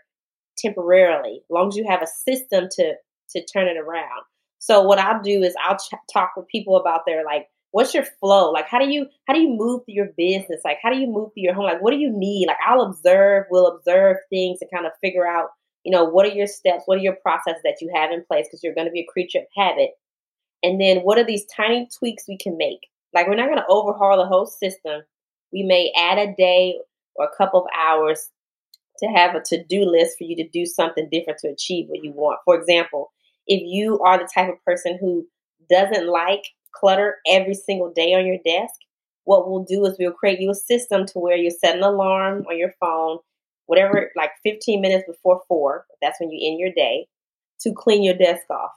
temporarily. 0.59 1.43
As 1.43 1.51
long 1.51 1.69
as 1.69 1.77
you 1.77 1.87
have 1.89 2.03
a 2.03 2.07
system 2.07 2.69
to 2.73 2.95
to 3.31 3.45
turn 3.45 3.69
it 3.69 3.77
around. 3.77 4.23
So 4.59 4.83
what 4.83 4.99
I'll 4.99 5.23
do 5.23 5.43
is 5.43 5.55
I'll 5.63 5.77
ch- 5.77 5.95
talk 6.13 6.33
with 6.37 6.49
people 6.49 6.77
about 6.77 7.03
their 7.07 7.25
like 7.25 7.47
what's 7.75 7.93
your 7.93 8.05
flow? 8.21 8.53
Like 8.53 8.69
how 8.69 8.79
do 8.79 8.89
you 8.89 9.07
how 9.27 9.35
do 9.35 9.41
you 9.41 9.49
move 9.49 9.83
through 9.85 9.95
your 9.95 10.11
business? 10.17 10.61
Like 10.65 10.79
how 10.81 10.91
do 10.91 10.99
you 10.99 11.09
move 11.09 11.31
through 11.35 11.43
your 11.43 11.55
home? 11.55 11.65
Like 11.65 11.83
what 11.83 11.91
do 11.91 11.97
you 11.97 12.11
need? 12.11 12.47
Like 12.47 12.57
i'll 12.67 12.83
observe 12.83 13.47
we'll 13.51 13.67
observe 13.67 14.19
things 14.31 14.59
and 14.61 14.71
kind 14.73 14.87
of 14.87 14.93
figure 15.01 15.27
out 15.27 15.49
you 15.83 15.91
know 15.91 16.05
what 16.05 16.25
are 16.25 16.35
your 16.35 16.47
steps? 16.47 16.85
What 16.87 16.99
are 16.99 17.03
your 17.03 17.17
processes 17.17 17.63
that 17.65 17.79
you 17.81 17.91
have 17.93 18.13
in 18.13 18.25
place? 18.25 18.47
Because 18.47 18.63
you're 18.63 18.77
going 18.77 18.87
to 18.87 18.93
be 18.93 19.01
a 19.01 19.13
creature 19.13 19.41
of 19.41 19.45
habit. 19.57 19.91
And 20.63 20.81
then 20.81 20.99
what 20.99 21.19
are 21.19 21.25
these 21.25 21.45
tiny 21.55 21.89
tweaks 21.99 22.25
we 22.29 22.39
can 22.39 22.57
make? 22.57 22.87
Like 23.13 23.27
we're 23.27 23.35
not 23.35 23.49
going 23.49 23.59
to 23.59 23.67
overhaul 23.69 24.17
the 24.17 24.27
whole 24.27 24.47
system. 24.47 25.03
We 25.53 25.65
may 25.65 25.93
add 25.97 26.19
a 26.19 26.35
day 26.35 26.79
or 27.17 27.27
a 27.27 27.37
couple 27.37 27.61
of 27.61 27.67
hours 27.77 28.31
to 29.01 29.07
have 29.07 29.35
a 29.35 29.43
to-do 29.45 29.85
list 29.85 30.17
for 30.17 30.25
you 30.25 30.37
to 30.37 30.49
do 30.49 30.65
something 30.65 31.09
different 31.11 31.41
to 31.41 31.49
achieve 31.49 31.87
what 31.89 32.05
you 32.05 32.13
want. 32.13 32.39
For 32.45 32.57
example 32.57 33.11
if 33.47 33.61
you 33.63 33.99
are 33.99 34.17
the 34.17 34.29
type 34.33 34.49
of 34.49 34.65
person 34.65 34.97
who 35.01 35.27
doesn't 35.69 36.07
like 36.09 36.45
clutter 36.79 37.17
every 37.29 37.55
single 37.55 37.93
day 37.93 38.15
on 38.15 38.27
your 38.27 38.39
desk, 38.45 38.75
what 39.25 39.49
we'll 39.49 39.65
do 39.65 39.85
is 39.87 39.97
we'll 39.99 40.13
create 40.13 40.41
you 40.41 40.51
a 40.51 40.55
system 40.55 41.07
to 41.07 41.19
where 41.19 41.37
you 41.37 41.51
set 41.51 41.77
an 41.77 41.83
alarm 41.83 42.45
on 42.49 42.59
your 42.59 42.73
phone, 42.81 43.19
whatever, 43.67 44.11
like 44.17 44.31
15 44.43 44.81
minutes 44.81 45.05
before 45.07 45.43
four, 45.49 45.87
that's 46.03 46.21
when 46.21 46.31
you 46.31 46.51
end 46.51 46.61
your 46.61 46.73
day, 46.73 47.07
to 47.61 47.73
clean 47.73 48.03
your 48.03 48.17
desk 48.17 48.43
off. 48.51 48.73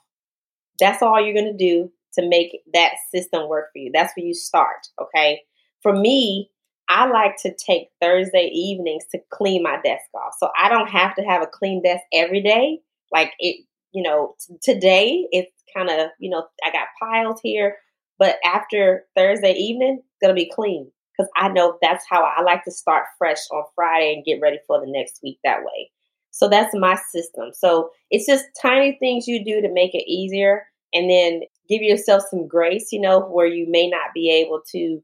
That's 0.79 1.01
all 1.01 1.19
you're 1.19 1.33
going 1.33 1.57
to 1.57 1.57
do 1.57 1.91
to 2.13 2.27
make 2.27 2.61
that 2.73 2.93
system 3.11 3.47
work 3.47 3.69
for 3.73 3.79
you. 3.79 3.91
That's 3.93 4.13
where 4.15 4.25
you 4.25 4.33
start, 4.33 4.87
okay? 5.01 5.41
For 5.81 5.93
me, 5.93 6.49
I 6.89 7.07
like 7.07 7.35
to 7.41 7.53
take 7.53 7.89
Thursday 8.01 8.49
evenings 8.53 9.03
to 9.11 9.19
clean 9.29 9.63
my 9.63 9.77
desk 9.83 10.05
off. 10.15 10.33
So 10.39 10.49
I 10.59 10.69
don't 10.69 10.89
have 10.89 11.15
to 11.15 11.21
have 11.23 11.41
a 11.41 11.47
clean 11.47 11.83
desk 11.83 12.03
every 12.13 12.41
day. 12.41 12.79
Like 13.11 13.33
it, 13.39 13.65
you 13.91 14.03
know, 14.03 14.35
t- 14.39 14.55
today 14.61 15.27
it's 15.31 15.51
kind 15.75 15.89
of, 15.89 16.09
you 16.19 16.29
know, 16.29 16.45
I 16.65 16.71
got 16.71 16.87
piles 16.99 17.39
here. 17.43 17.77
But 18.19 18.37
after 18.45 19.05
Thursday 19.15 19.53
evening, 19.53 19.99
it's 19.99 20.17
gonna 20.21 20.33
be 20.33 20.51
clean 20.53 20.91
because 21.17 21.29
I 21.35 21.49
know 21.49 21.77
that's 21.81 22.05
how 22.09 22.23
I 22.23 22.41
like 22.41 22.63
to 22.65 22.71
start 22.71 23.05
fresh 23.17 23.39
on 23.51 23.63
Friday 23.75 24.13
and 24.13 24.25
get 24.25 24.39
ready 24.41 24.59
for 24.67 24.79
the 24.79 24.91
next 24.91 25.19
week 25.23 25.39
that 25.43 25.63
way. 25.63 25.91
So 26.31 26.47
that's 26.47 26.75
my 26.75 26.99
system. 27.11 27.49
So 27.53 27.89
it's 28.11 28.27
just 28.27 28.45
tiny 28.61 28.97
things 28.99 29.27
you 29.27 29.43
do 29.43 29.61
to 29.61 29.73
make 29.73 29.95
it 29.95 30.09
easier 30.09 30.65
and 30.93 31.09
then 31.09 31.41
give 31.67 31.81
yourself 31.81 32.23
some 32.29 32.47
grace, 32.47 32.89
you 32.91 33.01
know, 33.01 33.21
where 33.21 33.47
you 33.47 33.65
may 33.69 33.89
not 33.89 34.13
be 34.13 34.31
able 34.31 34.61
to, 34.71 35.01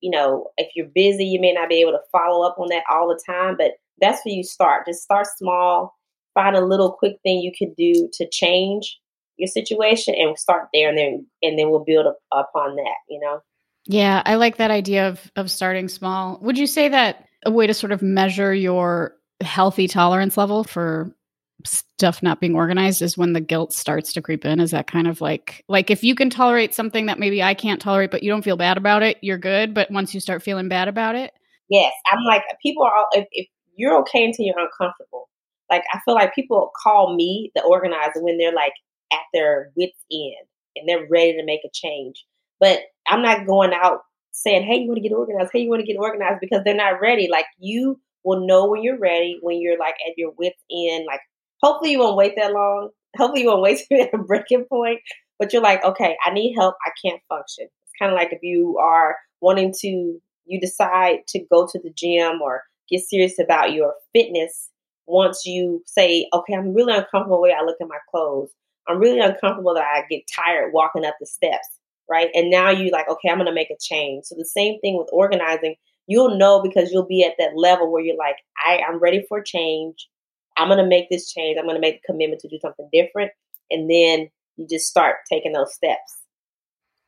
you 0.00 0.10
know, 0.10 0.46
if 0.56 0.70
you're 0.74 0.88
busy, 0.94 1.26
you 1.26 1.40
may 1.40 1.52
not 1.52 1.68
be 1.68 1.80
able 1.80 1.92
to 1.92 2.00
follow 2.10 2.46
up 2.46 2.58
on 2.58 2.68
that 2.70 2.84
all 2.90 3.08
the 3.08 3.20
time, 3.30 3.56
but 3.58 3.72
that's 4.00 4.24
where 4.24 4.34
you 4.34 4.42
start. 4.42 4.86
Just 4.86 5.02
start 5.02 5.26
small, 5.36 5.94
find 6.32 6.56
a 6.56 6.64
little 6.64 6.92
quick 6.92 7.16
thing 7.22 7.40
you 7.40 7.52
can 7.56 7.74
do 7.74 8.08
to 8.14 8.28
change 8.30 8.98
your 9.40 9.48
situation 9.48 10.14
and 10.16 10.38
start 10.38 10.68
there 10.72 10.88
and 10.90 10.98
then 10.98 11.26
and 11.42 11.58
then 11.58 11.70
we'll 11.70 11.84
build 11.84 12.06
up 12.06 12.18
upon 12.32 12.76
that 12.76 12.96
you 13.08 13.18
know? 13.20 13.40
Yeah 13.86 14.22
i 14.24 14.36
like 14.36 14.58
that 14.58 14.70
idea 14.70 15.08
of 15.08 15.30
of 15.36 15.50
starting 15.50 15.88
small. 15.88 16.38
Would 16.42 16.58
you 16.58 16.66
say 16.66 16.88
that 16.88 17.26
a 17.44 17.50
way 17.50 17.66
to 17.66 17.74
sort 17.74 17.92
of 17.92 18.02
measure 18.02 18.54
your 18.54 19.14
healthy 19.40 19.88
tolerance 19.88 20.36
level 20.36 20.64
for 20.64 21.16
stuff 21.64 22.22
not 22.22 22.40
being 22.40 22.54
organized 22.54 23.02
is 23.02 23.18
when 23.18 23.32
the 23.32 23.40
guilt 23.40 23.72
starts 23.72 24.12
to 24.14 24.22
creep 24.22 24.44
in? 24.44 24.60
Is 24.60 24.70
that 24.70 24.86
kind 24.86 25.06
of 25.06 25.20
like 25.20 25.64
like 25.68 25.90
if 25.90 26.04
you 26.04 26.14
can 26.14 26.30
tolerate 26.30 26.74
something 26.74 27.06
that 27.06 27.18
maybe 27.18 27.42
i 27.42 27.54
can't 27.54 27.80
tolerate 27.80 28.10
but 28.10 28.22
you 28.22 28.30
don't 28.30 28.42
feel 28.42 28.56
bad 28.56 28.76
about 28.76 29.02
it 29.02 29.18
you're 29.22 29.38
good. 29.38 29.74
But 29.74 29.90
once 29.90 30.14
you 30.14 30.20
start 30.20 30.42
feeling 30.42 30.68
bad 30.68 30.88
about 30.88 31.14
it? 31.16 31.32
Yes. 31.68 31.92
I'm 32.10 32.24
like 32.24 32.42
people 32.62 32.84
are 32.84 33.06
if, 33.12 33.26
if 33.32 33.46
you're 33.76 33.98
okay 34.00 34.24
until 34.24 34.44
you're 34.44 34.58
uncomfortable. 34.58 35.28
Like 35.70 35.82
i 35.92 36.00
feel 36.04 36.14
like 36.14 36.34
people 36.34 36.70
call 36.82 37.14
me 37.14 37.50
the 37.54 37.62
organizer 37.62 38.22
when 38.22 38.38
they're 38.38 38.54
like 38.54 38.72
at 39.12 39.20
their 39.32 39.70
wits 39.76 39.98
end 40.12 40.46
and 40.76 40.88
they're 40.88 41.06
ready 41.10 41.34
to 41.34 41.44
make 41.44 41.60
a 41.64 41.70
change. 41.72 42.24
But 42.58 42.80
I'm 43.08 43.22
not 43.22 43.46
going 43.46 43.72
out 43.72 44.00
saying, 44.32 44.62
"Hey, 44.64 44.76
you 44.76 44.88
want 44.88 44.98
to 44.98 45.08
get 45.08 45.14
organized? 45.14 45.50
Hey, 45.52 45.60
you 45.60 45.70
want 45.70 45.80
to 45.80 45.86
get 45.86 45.98
organized?" 45.98 46.40
because 46.40 46.62
they're 46.64 46.74
not 46.74 47.00
ready. 47.00 47.28
Like 47.30 47.46
you 47.58 48.00
will 48.24 48.46
know 48.46 48.66
when 48.66 48.82
you're 48.82 48.98
ready, 48.98 49.38
when 49.40 49.60
you're 49.60 49.78
like 49.78 49.94
at 50.06 50.16
your 50.16 50.32
wits 50.38 50.62
end. 50.70 51.06
Like 51.06 51.20
hopefully 51.62 51.92
you 51.92 51.98
won't 51.98 52.16
wait 52.16 52.34
that 52.36 52.52
long. 52.52 52.90
Hopefully 53.16 53.42
you 53.42 53.48
won't 53.48 53.62
wait 53.62 53.78
to 53.78 54.00
at 54.00 54.14
a 54.14 54.18
breaking 54.18 54.66
point. 54.68 55.00
But 55.38 55.52
you're 55.52 55.62
like, 55.62 55.82
okay, 55.84 56.16
I 56.24 56.32
need 56.32 56.54
help. 56.54 56.74
I 56.86 56.90
can't 57.04 57.22
function. 57.28 57.64
It's 57.64 57.92
kind 57.98 58.12
of 58.12 58.16
like 58.16 58.32
if 58.32 58.40
you 58.42 58.78
are 58.78 59.16
wanting 59.40 59.72
to, 59.80 60.20
you 60.44 60.60
decide 60.60 61.20
to 61.28 61.40
go 61.50 61.66
to 61.66 61.78
the 61.82 61.90
gym 61.96 62.42
or 62.42 62.62
get 62.90 63.00
serious 63.00 63.38
about 63.38 63.72
your 63.72 63.94
fitness. 64.12 64.68
Once 65.06 65.46
you 65.46 65.82
say, 65.86 66.28
okay, 66.32 66.54
I'm 66.54 66.74
really 66.74 66.92
uncomfortable 66.92 67.38
the 67.38 67.40
way 67.40 67.54
I 67.58 67.64
look 67.64 67.78
at 67.80 67.88
my 67.88 67.98
clothes 68.10 68.50
I'm 68.88 68.98
really 68.98 69.20
uncomfortable 69.20 69.74
that 69.74 69.84
I 69.84 70.04
get 70.10 70.22
tired 70.34 70.72
walking 70.72 71.04
up 71.04 71.14
the 71.20 71.26
steps, 71.26 71.68
right? 72.08 72.30
And 72.34 72.50
now 72.50 72.70
you 72.70 72.90
like, 72.90 73.08
okay, 73.08 73.28
I'm 73.28 73.36
going 73.36 73.46
to 73.46 73.52
make 73.52 73.70
a 73.70 73.76
change. 73.80 74.24
So 74.24 74.34
the 74.36 74.44
same 74.44 74.80
thing 74.80 74.96
with 74.98 75.08
organizing. 75.12 75.76
You'll 76.06 76.36
know 76.36 76.60
because 76.60 76.90
you'll 76.90 77.06
be 77.06 77.24
at 77.24 77.34
that 77.38 77.56
level 77.56 77.92
where 77.92 78.02
you're 78.02 78.16
like, 78.16 78.36
I, 78.64 78.80
I'm 78.88 78.98
ready 78.98 79.24
for 79.28 79.40
change. 79.42 80.08
I'm 80.56 80.68
going 80.68 80.82
to 80.82 80.86
make 80.86 81.08
this 81.08 81.30
change. 81.32 81.56
I'm 81.58 81.66
going 81.66 81.76
to 81.76 81.80
make 81.80 82.00
a 82.02 82.12
commitment 82.12 82.40
to 82.40 82.48
do 82.48 82.58
something 82.60 82.88
different. 82.92 83.30
And 83.70 83.88
then 83.88 84.28
you 84.56 84.66
just 84.68 84.86
start 84.86 85.16
taking 85.30 85.52
those 85.52 85.72
steps. 85.72 86.18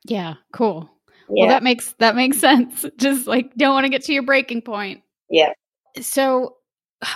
Yeah, 0.05 0.35
cool. 0.53 0.91
Yeah. 1.29 1.45
Well, 1.45 1.49
that 1.49 1.63
makes 1.63 1.95
that 1.99 2.17
makes 2.17 2.39
sense. 2.41 2.85
Just 2.97 3.27
like 3.27 3.55
don't 3.57 3.75
want 3.75 3.85
to 3.85 3.91
get 3.91 4.05
to 4.05 4.13
your 4.13 4.23
breaking 4.23 4.63
point. 4.63 5.03
Yeah. 5.31 5.53
So 6.01 6.57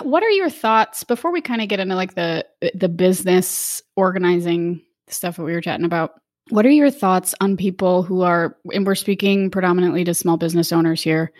what 0.01 0.23
are 0.23 0.29
your 0.29 0.49
thoughts 0.49 1.03
before 1.03 1.31
we 1.31 1.41
kind 1.41 1.61
of 1.61 1.67
get 1.67 1.79
into 1.79 1.95
like 1.95 2.15
the 2.15 2.45
uh, 2.61 2.69
the 2.73 2.89
business 2.89 3.81
organizing 3.95 4.81
stuff 5.07 5.37
that 5.37 5.43
we 5.43 5.53
were 5.53 5.61
chatting 5.61 5.85
about? 5.85 6.11
What 6.49 6.65
are 6.65 6.71
your 6.71 6.91
thoughts 6.91 7.35
on 7.41 7.57
people 7.57 8.03
who 8.03 8.21
are 8.21 8.57
and 8.73 8.85
we're 8.85 8.95
speaking 8.95 9.51
predominantly 9.51 10.03
to 10.05 10.13
small 10.13 10.37
business 10.37 10.71
owners 10.71 11.01
here. 11.01 11.31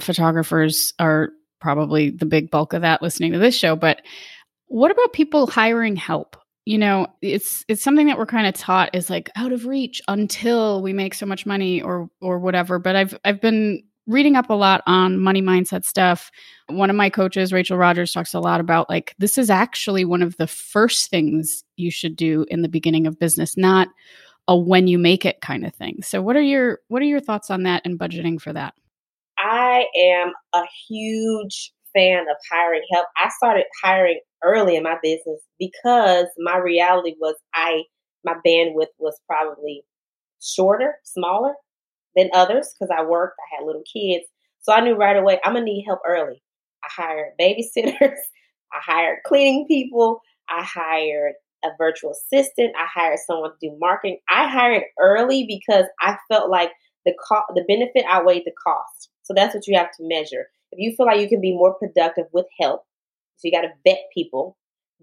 Photographers 0.00 0.92
are 0.98 1.30
probably 1.60 2.10
the 2.10 2.26
big 2.26 2.50
bulk 2.50 2.72
of 2.72 2.82
that 2.82 3.02
listening 3.02 3.32
to 3.32 3.38
this 3.38 3.56
show, 3.56 3.76
but 3.76 4.02
what 4.66 4.90
about 4.90 5.12
people 5.12 5.46
hiring 5.46 5.96
help? 5.96 6.36
You 6.64 6.78
know, 6.78 7.06
it's 7.20 7.64
it's 7.68 7.82
something 7.82 8.06
that 8.06 8.16
we're 8.16 8.26
kind 8.26 8.46
of 8.46 8.54
taught 8.54 8.94
is 8.94 9.10
like 9.10 9.30
out 9.36 9.52
of 9.52 9.66
reach 9.66 10.00
until 10.08 10.82
we 10.82 10.94
make 10.94 11.12
so 11.14 11.26
much 11.26 11.44
money 11.44 11.82
or 11.82 12.08
or 12.20 12.38
whatever, 12.38 12.78
but 12.78 12.96
I've 12.96 13.18
I've 13.24 13.40
been 13.40 13.82
reading 14.06 14.36
up 14.36 14.50
a 14.50 14.54
lot 14.54 14.82
on 14.86 15.18
money 15.18 15.42
mindset 15.42 15.84
stuff. 15.84 16.30
One 16.68 16.90
of 16.90 16.96
my 16.96 17.10
coaches, 17.10 17.52
Rachel 17.52 17.78
Rogers, 17.78 18.12
talks 18.12 18.34
a 18.34 18.40
lot 18.40 18.60
about 18.60 18.88
like 18.90 19.14
this 19.18 19.38
is 19.38 19.50
actually 19.50 20.04
one 20.04 20.22
of 20.22 20.36
the 20.36 20.46
first 20.46 21.10
things 21.10 21.64
you 21.76 21.90
should 21.90 22.16
do 22.16 22.44
in 22.48 22.62
the 22.62 22.68
beginning 22.68 23.06
of 23.06 23.18
business, 23.18 23.56
not 23.56 23.88
a 24.46 24.56
when 24.56 24.86
you 24.86 24.98
make 24.98 25.24
it 25.24 25.40
kind 25.40 25.64
of 25.64 25.74
thing. 25.74 26.02
So 26.02 26.20
what 26.20 26.36
are 26.36 26.42
your 26.42 26.80
what 26.88 27.02
are 27.02 27.06
your 27.06 27.20
thoughts 27.20 27.50
on 27.50 27.62
that 27.62 27.82
and 27.84 27.98
budgeting 27.98 28.40
for 28.40 28.52
that? 28.52 28.74
I 29.38 29.86
am 29.98 30.32
a 30.54 30.62
huge 30.88 31.72
fan 31.94 32.20
of 32.30 32.36
hiring 32.50 32.82
help. 32.92 33.06
I 33.16 33.30
started 33.30 33.64
hiring 33.82 34.20
early 34.42 34.76
in 34.76 34.82
my 34.82 34.96
business 35.02 35.40
because 35.58 36.26
my 36.38 36.58
reality 36.58 37.14
was 37.20 37.36
I 37.54 37.84
my 38.24 38.34
bandwidth 38.46 38.86
was 38.98 39.18
probably 39.28 39.82
shorter, 40.40 40.96
smaller 41.04 41.54
than 42.16 42.30
others 42.32 42.74
because 42.74 42.94
I 42.96 43.04
worked, 43.04 43.38
I 43.38 43.56
had 43.56 43.66
little 43.66 43.82
kids. 43.90 44.24
So 44.62 44.72
I 44.72 44.80
knew 44.80 44.94
right 44.94 45.16
away 45.16 45.40
I'm 45.44 45.54
gonna 45.54 45.64
need 45.64 45.84
help 45.86 46.00
early. 46.06 46.42
I 46.82 46.88
hired 47.02 47.32
babysitters, 47.40 48.16
I 48.72 48.80
hired 48.80 49.18
cleaning 49.26 49.66
people, 49.66 50.20
I 50.48 50.62
hired 50.62 51.34
a 51.64 51.68
virtual 51.78 52.12
assistant, 52.12 52.74
I 52.78 52.86
hired 52.92 53.18
someone 53.26 53.50
to 53.50 53.68
do 53.68 53.76
marketing. 53.78 54.18
I 54.28 54.48
hired 54.48 54.84
early 55.00 55.46
because 55.48 55.86
I 56.00 56.16
felt 56.30 56.50
like 56.50 56.70
the 57.04 57.14
cost 57.26 57.46
the 57.54 57.64
benefit 57.66 58.04
outweighed 58.10 58.42
the 58.44 58.52
cost. 58.66 59.10
So 59.22 59.34
that's 59.34 59.54
what 59.54 59.66
you 59.66 59.76
have 59.76 59.90
to 59.92 60.02
measure. 60.02 60.46
If 60.72 60.78
you 60.78 60.94
feel 60.96 61.06
like 61.06 61.20
you 61.20 61.28
can 61.28 61.40
be 61.40 61.52
more 61.52 61.74
productive 61.74 62.26
with 62.32 62.46
help, 62.60 62.82
so 63.36 63.48
you 63.48 63.52
got 63.52 63.62
to 63.62 63.72
vet 63.84 64.00
people, 64.12 64.56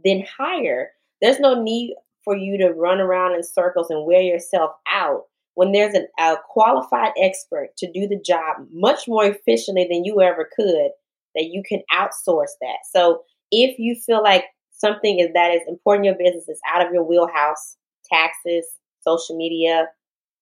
then 0.04 0.24
hire. 0.38 0.92
There's 1.22 1.40
no 1.40 1.62
need 1.62 1.96
for 2.24 2.36
you 2.36 2.58
to 2.58 2.74
run 2.74 3.00
around 3.00 3.36
in 3.36 3.44
circles 3.44 3.90
and 3.90 4.06
wear 4.06 4.22
yourself 4.22 4.72
out 4.92 5.24
when 5.56 5.72
there's 5.72 5.94
an, 5.94 6.08
a 6.20 6.36
qualified 6.50 7.12
expert 7.22 7.70
to 7.78 7.92
do 7.92 8.08
the 8.08 8.22
job 8.26 8.68
much 8.72 9.08
more 9.08 9.26
efficiently 9.26 9.88
than 9.90 10.06
you 10.06 10.22
ever 10.22 10.50
could, 10.56 10.92
that 11.36 11.46
you 11.46 11.64
can 11.68 11.82
outsource 11.94 12.54
that. 12.62 12.80
So 12.92 13.24
if 13.52 13.78
you 13.80 13.96
feel 13.96 14.24
like 14.24 14.46
something 14.72 15.20
is 15.20 15.30
that 15.34 15.54
is 15.54 15.62
important 15.68 16.06
in 16.06 16.14
your 16.14 16.32
business 16.32 16.50
is 16.50 16.60
out 16.72 16.86
of 16.86 16.94
your 16.94 17.04
wheelhouse, 17.04 17.78
taxes, 18.12 18.66
social 19.02 19.38
media, 19.38 19.88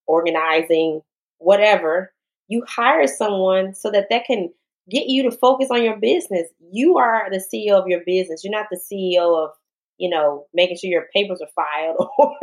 organizing, 0.08 1.02
whatever, 1.40 2.14
you 2.48 2.64
hire 2.68 3.08
someone 3.08 3.74
so 3.76 3.92
that 3.92 4.08
that 4.10 4.26
can 4.26 4.50
get 4.90 5.08
you 5.08 5.24
to 5.24 5.32
focus 5.32 5.70
on 5.72 5.84
your 5.84 5.98
business. 5.98 6.48
You 6.72 6.98
are 6.98 7.28
the 7.30 7.38
CEO 7.38 7.80
of 7.80 7.88
your 7.88 8.02
business. 8.06 8.44
You're 8.44 8.52
not 8.52 8.68
the 8.72 8.80
CEO 8.80 9.44
of, 9.44 9.52
you 9.98 10.10
know, 10.10 10.46
making 10.54 10.78
sure 10.78 10.90
your 10.90 11.08
papers 11.14 11.42
are 11.42 11.48
filed 11.56 12.10
or 12.18 12.36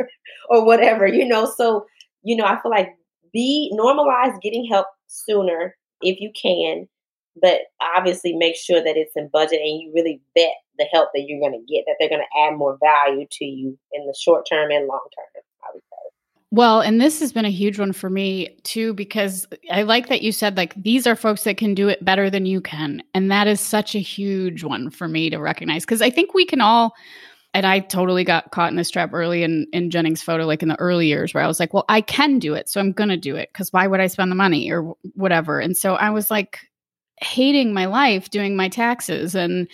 or 0.49 0.65
whatever, 0.65 1.05
you 1.07 1.25
know. 1.25 1.51
So, 1.57 1.85
you 2.27 2.35
know, 2.35 2.43
I 2.43 2.61
feel 2.61 2.71
like 2.71 2.89
be 3.31 3.73
normalize 3.73 4.39
getting 4.41 4.67
help 4.69 4.87
sooner 5.07 5.75
if 6.01 6.19
you 6.19 6.29
can, 6.39 6.87
but 7.41 7.61
obviously 7.95 8.33
make 8.35 8.57
sure 8.57 8.83
that 8.83 8.97
it's 8.97 9.13
in 9.15 9.29
budget 9.31 9.61
and 9.61 9.79
you 9.81 9.91
really 9.95 10.19
vet 10.37 10.51
the 10.77 10.85
help 10.91 11.09
that 11.13 11.23
you're 11.25 11.39
going 11.39 11.53
to 11.53 11.73
get, 11.73 11.85
that 11.87 11.95
they're 11.99 12.09
going 12.09 12.21
to 12.21 12.39
add 12.39 12.57
more 12.57 12.77
value 12.83 13.25
to 13.31 13.45
you 13.45 13.79
in 13.93 14.05
the 14.05 14.13
short 14.19 14.45
term 14.47 14.71
and 14.71 14.87
long 14.87 14.99
term. 15.15 15.43
Well, 16.49 16.79
and 16.79 17.01
this 17.01 17.19
has 17.19 17.33
been 17.33 17.45
a 17.45 17.49
huge 17.49 17.77
one 17.77 17.91
for 17.91 18.09
me 18.09 18.57
too, 18.63 18.93
because 18.93 19.45
I 19.69 19.83
like 19.83 20.07
that 20.07 20.21
you 20.21 20.31
said, 20.31 20.55
like, 20.55 20.73
these 20.81 21.05
are 21.05 21.15
folks 21.15 21.43
that 21.43 21.57
can 21.57 21.73
do 21.73 21.89
it 21.89 22.03
better 22.03 22.29
than 22.29 22.45
you 22.45 22.61
can. 22.61 23.03
And 23.13 23.29
that 23.29 23.47
is 23.47 23.59
such 23.59 23.95
a 23.95 23.99
huge 23.99 24.63
one 24.63 24.89
for 24.89 25.09
me 25.09 25.29
to 25.29 25.39
recognize. 25.39 25.85
Cause 25.85 26.01
I 26.01 26.09
think 26.09 26.33
we 26.33 26.45
can 26.45 26.61
all, 26.61 26.93
and 27.53 27.65
I 27.65 27.79
totally 27.79 28.23
got 28.23 28.51
caught 28.51 28.69
in 28.69 28.77
this 28.77 28.91
trap 28.91 29.11
early 29.13 29.43
in, 29.43 29.67
in 29.73 29.89
Jennings 29.89 30.21
photo, 30.21 30.45
like 30.45 30.61
in 30.61 30.69
the 30.69 30.79
early 30.79 31.07
years 31.07 31.33
where 31.33 31.43
I 31.43 31.47
was 31.47 31.59
like, 31.59 31.73
well, 31.73 31.85
I 31.89 32.01
can 32.01 32.39
do 32.39 32.53
it. 32.53 32.69
So 32.69 32.79
I'm 32.79 32.91
going 32.91 33.09
to 33.09 33.17
do 33.17 33.35
it. 33.35 33.51
Cause 33.53 33.73
why 33.73 33.87
would 33.87 33.99
I 33.99 34.07
spend 34.07 34.31
the 34.31 34.35
money 34.35 34.71
or 34.71 34.95
whatever? 35.15 35.59
And 35.59 35.75
so 35.75 35.95
I 35.95 36.11
was 36.11 36.29
like, 36.29 36.59
hating 37.19 37.73
my 37.73 37.87
life 37.87 38.29
doing 38.29 38.55
my 38.55 38.69
taxes 38.69 39.33
and 39.33 39.67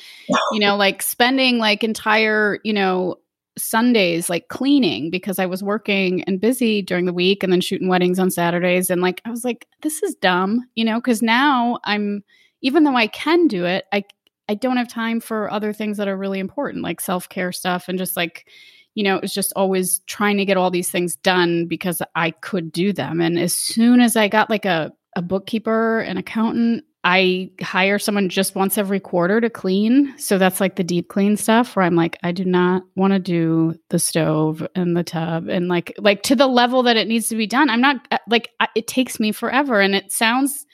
you 0.53 0.62
know 0.62 0.77
like 0.77 1.01
spending 1.01 1.58
like 1.58 1.84
entire 1.84 2.58
you 2.63 2.72
know 2.72 3.18
Sundays 3.58 4.30
like 4.30 4.48
cleaning 4.48 5.10
because 5.10 5.39
I 5.39 5.46
was 5.46 5.63
working 5.63 6.24
and 6.24 6.42
busy 6.42 6.82
during 6.82 7.06
the 7.06 7.13
week 7.13 7.44
and 7.44 7.51
then 7.51 7.62
shooting 7.62 7.88
weddings 7.88 8.20
on 8.20 8.32
Saturdays. 8.32 8.89
And 8.89 9.01
like, 9.01 9.22
I 9.25 9.30
was 9.30 9.44
like, 9.44 9.68
this 9.82 10.01
is 10.03 10.15
dumb, 10.15 10.68
you 10.75 10.84
know, 10.86 11.00
because 11.00 11.22
now 11.22 11.80
I'm, 11.84 12.24
even 12.62 12.84
though 12.84 12.96
I 12.96 13.08
can 13.08 13.48
do 13.48 13.65
it, 13.65 13.86
I, 13.92 14.06
I 14.50 14.55
don't 14.55 14.77
have 14.77 14.88
time 14.88 15.19
for 15.19 15.51
other 15.51 15.73
things 15.73 15.97
that 15.97 16.07
are 16.07 16.17
really 16.17 16.39
important, 16.39 16.83
like 16.83 17.01
self 17.01 17.29
care 17.29 17.51
stuff 17.51 17.88
and 17.88 17.97
just 17.97 18.17
like, 18.17 18.47
you 18.95 19.03
know, 19.03 19.15
it 19.15 19.21
was 19.21 19.33
just 19.33 19.53
always 19.55 20.00
trying 20.07 20.38
to 20.38 20.45
get 20.45 20.57
all 20.57 20.69
these 20.69 20.89
things 20.89 21.15
done 21.15 21.65
because 21.67 22.01
I 22.15 22.31
could 22.31 22.71
do 22.71 22.93
them. 22.93 23.21
And 23.21 23.39
as 23.39 23.53
soon 23.53 24.01
as 24.01 24.15
I 24.15 24.27
got 24.27 24.50
like 24.50 24.65
a, 24.65 24.91
a 25.15 25.21
bookkeeper, 25.21 26.00
an 26.01 26.17
accountant, 26.17 26.83
I 27.05 27.51
hire 27.62 27.99
someone 27.99 28.29
just 28.29 28.56
once 28.56 28.77
every 28.77 28.99
quarter 28.99 29.41
to 29.41 29.49
clean. 29.49 30.13
So 30.17 30.38
that's 30.38 30.62
like 30.62 30.77
the 30.77 30.86
deep 30.86 31.10
clean 31.10 31.36
stuff 31.36 31.75
where 31.75 31.86
I'm 31.86 31.95
like, 31.95 32.17
I 32.23 32.32
do 32.32 32.45
not 32.45 32.84
want 32.95 33.12
to 33.12 33.19
do 33.19 33.75
the 33.89 33.99
stove 33.99 34.65
and 34.73 34.95
the 34.95 35.03
tub 35.03 35.49
and 35.49 35.67
like, 35.67 35.93
like 35.97 36.23
to 36.23 36.36
the 36.36 36.47
level 36.47 36.84
that 36.84 36.95
it 36.95 37.08
needs 37.08 37.27
to 37.27 37.36
be 37.36 37.47
done. 37.47 37.69
I'm 37.69 37.82
not 37.82 38.08
uh, 38.10 38.19
like, 38.29 38.49
it 38.75 38.88
takes 38.88 39.19
me 39.19 39.34
forever. 39.34 39.82
And 39.82 39.95
it 39.95 40.13
sounds, 40.13 40.65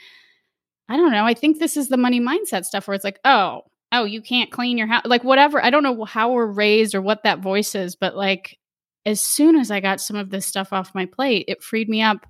I 0.90 0.98
don't 0.98 1.12
know. 1.12 1.26
I 1.26 1.34
think 1.34 1.60
this 1.60 1.78
is 1.78 1.88
the 1.88 1.98
money 1.98 2.20
mindset 2.20 2.66
stuff 2.66 2.88
where 2.88 2.96
it's 2.96 3.04
like, 3.04 3.20
oh, 3.24 3.62
oh, 3.92 4.04
you 4.04 4.22
can't 4.22 4.52
clean 4.52 4.78
your 4.78 4.88
house. 4.88 5.04
Like 5.06 5.24
whatever. 5.24 5.64
I 5.64 5.70
don't 5.70 5.84
know 5.84 6.04
how 6.06 6.32
we're 6.32 6.46
raised 6.46 6.96
or 6.96 7.02
what 7.02 7.24
that 7.24 7.40
voice 7.40 7.76
is, 7.76 7.96
but 7.96 8.16
like 8.16 8.58
as 9.06 9.22
soon 9.22 9.56
as 9.56 9.72
I 9.72 9.80
got 9.80 10.02
some 10.02 10.18
of 10.18 10.30
this 10.30 10.46
stuff 10.46 10.74
off 10.74 10.96
my 10.96 11.06
plate, 11.06 11.46
it 11.48 11.64
freed 11.64 11.90
me 11.90 12.02
up 12.02 12.26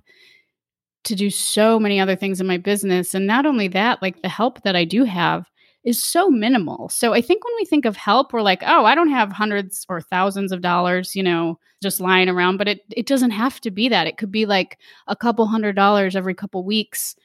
to 1.04 1.14
do 1.14 1.30
so 1.30 1.80
many 1.80 1.98
other 1.98 2.16
things 2.16 2.40
in 2.40 2.46
my 2.46 2.58
business. 2.58 3.14
And 3.14 3.26
not 3.26 3.46
only 3.46 3.68
that, 3.68 4.02
like 4.02 4.22
the 4.22 4.28
help 4.28 4.62
that 4.62 4.76
I 4.76 4.84
do 4.84 5.04
have 5.04 5.46
is 5.82 6.02
so 6.02 6.28
minimal. 6.28 6.90
So 6.90 7.14
I 7.14 7.22
think 7.22 7.42
when 7.42 7.54
we 7.58 7.64
think 7.64 7.86
of 7.86 7.96
help, 7.96 8.32
we're 8.32 8.42
like, 8.42 8.62
oh, 8.66 8.84
I 8.84 8.94
don't 8.94 9.08
have 9.08 9.32
hundreds 9.32 9.86
or 9.88 10.02
thousands 10.02 10.52
of 10.52 10.60
dollars, 10.60 11.16
you 11.16 11.22
know, 11.22 11.58
just 11.82 12.00
lying 12.00 12.28
around. 12.28 12.58
But 12.58 12.68
it 12.68 12.80
it 12.94 13.06
doesn't 13.06 13.30
have 13.30 13.60
to 13.62 13.70
be 13.70 13.88
that. 13.88 14.06
It 14.06 14.18
could 14.18 14.30
be 14.30 14.44
like 14.44 14.78
a 15.06 15.16
couple 15.16 15.46
hundred 15.46 15.76
dollars 15.76 16.16
every 16.16 16.34
couple 16.34 16.62
weeks 16.64 17.16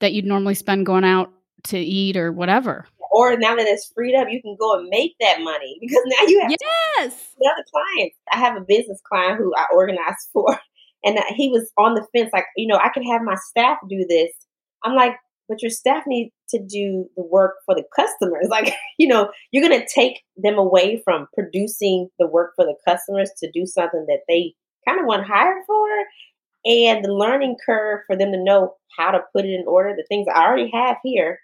that 0.00 0.12
you'd 0.12 0.24
normally 0.24 0.54
spend 0.54 0.86
going 0.86 1.04
out 1.04 1.32
to 1.64 1.78
eat 1.78 2.16
or 2.16 2.32
whatever. 2.32 2.86
Or 3.10 3.36
now 3.36 3.56
that 3.56 3.66
it's 3.66 3.90
freed 3.94 4.14
up, 4.14 4.28
you 4.30 4.40
can 4.40 4.56
go 4.58 4.78
and 4.78 4.88
make 4.88 5.16
that 5.20 5.40
money 5.40 5.78
because 5.80 6.02
now 6.06 6.26
you 6.26 6.40
have 6.40 6.50
yes 6.50 7.34
other 7.40 7.64
clients. 7.70 8.16
I 8.32 8.38
have 8.38 8.56
a 8.56 8.64
business 8.66 9.00
client 9.04 9.38
who 9.38 9.52
I 9.56 9.66
organized 9.74 10.28
for, 10.32 10.58
and 11.04 11.18
uh, 11.18 11.22
he 11.34 11.48
was 11.48 11.70
on 11.78 11.94
the 11.94 12.06
fence, 12.14 12.30
like, 12.32 12.46
you 12.56 12.66
know, 12.66 12.76
I 12.76 12.90
could 12.90 13.04
have 13.10 13.22
my 13.22 13.36
staff 13.50 13.78
do 13.88 14.04
this. 14.08 14.30
I'm 14.84 14.94
like, 14.94 15.14
but 15.48 15.62
your 15.62 15.70
staff 15.70 16.04
need 16.06 16.30
to 16.50 16.58
do 16.58 17.08
the 17.16 17.24
work 17.24 17.54
for 17.64 17.74
the 17.74 17.84
customers. 17.96 18.48
Like, 18.58 18.74
you 18.98 19.08
know, 19.08 19.30
you're 19.50 19.66
going 19.66 19.80
to 19.80 19.86
take 19.94 20.20
them 20.36 20.58
away 20.58 21.00
from 21.04 21.28
producing 21.34 22.08
the 22.18 22.26
work 22.26 22.52
for 22.56 22.64
the 22.64 22.74
customers 22.86 23.30
to 23.38 23.50
do 23.52 23.66
something 23.66 24.04
that 24.08 24.20
they 24.26 24.54
kind 24.86 25.00
of 25.00 25.06
want 25.06 25.26
hired 25.26 25.64
for. 25.66 25.86
And 26.68 27.02
the 27.02 27.12
learning 27.12 27.56
curve 27.64 28.00
for 28.06 28.14
them 28.14 28.30
to 28.30 28.44
know 28.44 28.74
how 28.96 29.10
to 29.10 29.20
put 29.34 29.46
it 29.46 29.52
in 29.54 29.64
order, 29.66 29.94
the 29.96 30.04
things 30.08 30.26
I 30.32 30.44
already 30.44 30.70
have 30.72 30.98
here, 31.02 31.40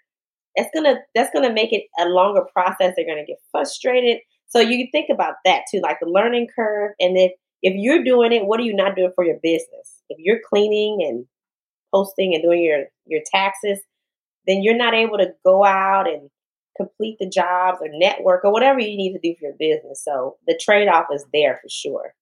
that's 0.55 0.69
gonna 0.73 0.97
that's 1.15 1.33
gonna 1.33 1.51
make 1.51 1.73
it 1.73 1.83
a 1.99 2.05
longer 2.05 2.43
process. 2.53 2.93
They're 2.95 3.07
gonna 3.07 3.25
get 3.25 3.41
frustrated. 3.51 4.19
So 4.47 4.59
you 4.59 4.87
think 4.91 5.09
about 5.11 5.35
that 5.43 5.63
too, 5.69 5.81
like 5.81 5.97
the 5.99 6.07
learning 6.07 6.47
curve, 6.55 6.91
and 6.99 7.17
if 7.17 7.31
if 7.63 7.73
you're 7.75 8.03
doing 8.03 8.31
it, 8.31 8.45
what 8.45 8.59
are 8.59 8.63
you 8.63 8.75
not 8.75 8.95
doing 8.95 9.11
for 9.15 9.25
your 9.25 9.39
business? 9.41 10.03
If 10.09 10.19
you're 10.19 10.39
cleaning 10.47 10.99
and 11.01 11.25
posting 11.93 12.35
and 12.35 12.43
doing 12.43 12.63
your 12.63 12.85
your 13.05 13.21
taxes, 13.33 13.79
then 14.45 14.61
you're 14.61 14.77
not 14.77 14.93
able 14.93 15.17
to 15.17 15.33
go 15.43 15.65
out 15.65 16.07
and 16.07 16.29
complete 16.77 17.17
the 17.19 17.29
jobs 17.29 17.79
or 17.81 17.87
network 17.91 18.45
or 18.45 18.51
whatever 18.51 18.79
you 18.79 18.95
need 18.95 19.13
to 19.13 19.19
do 19.19 19.35
for 19.39 19.47
your 19.47 19.55
business. 19.57 20.03
So 20.03 20.37
the 20.45 20.59
trade 20.61 20.87
off 20.87 21.07
is 21.11 21.25
there 21.33 21.59
for 21.61 21.69
sure. 21.69 22.13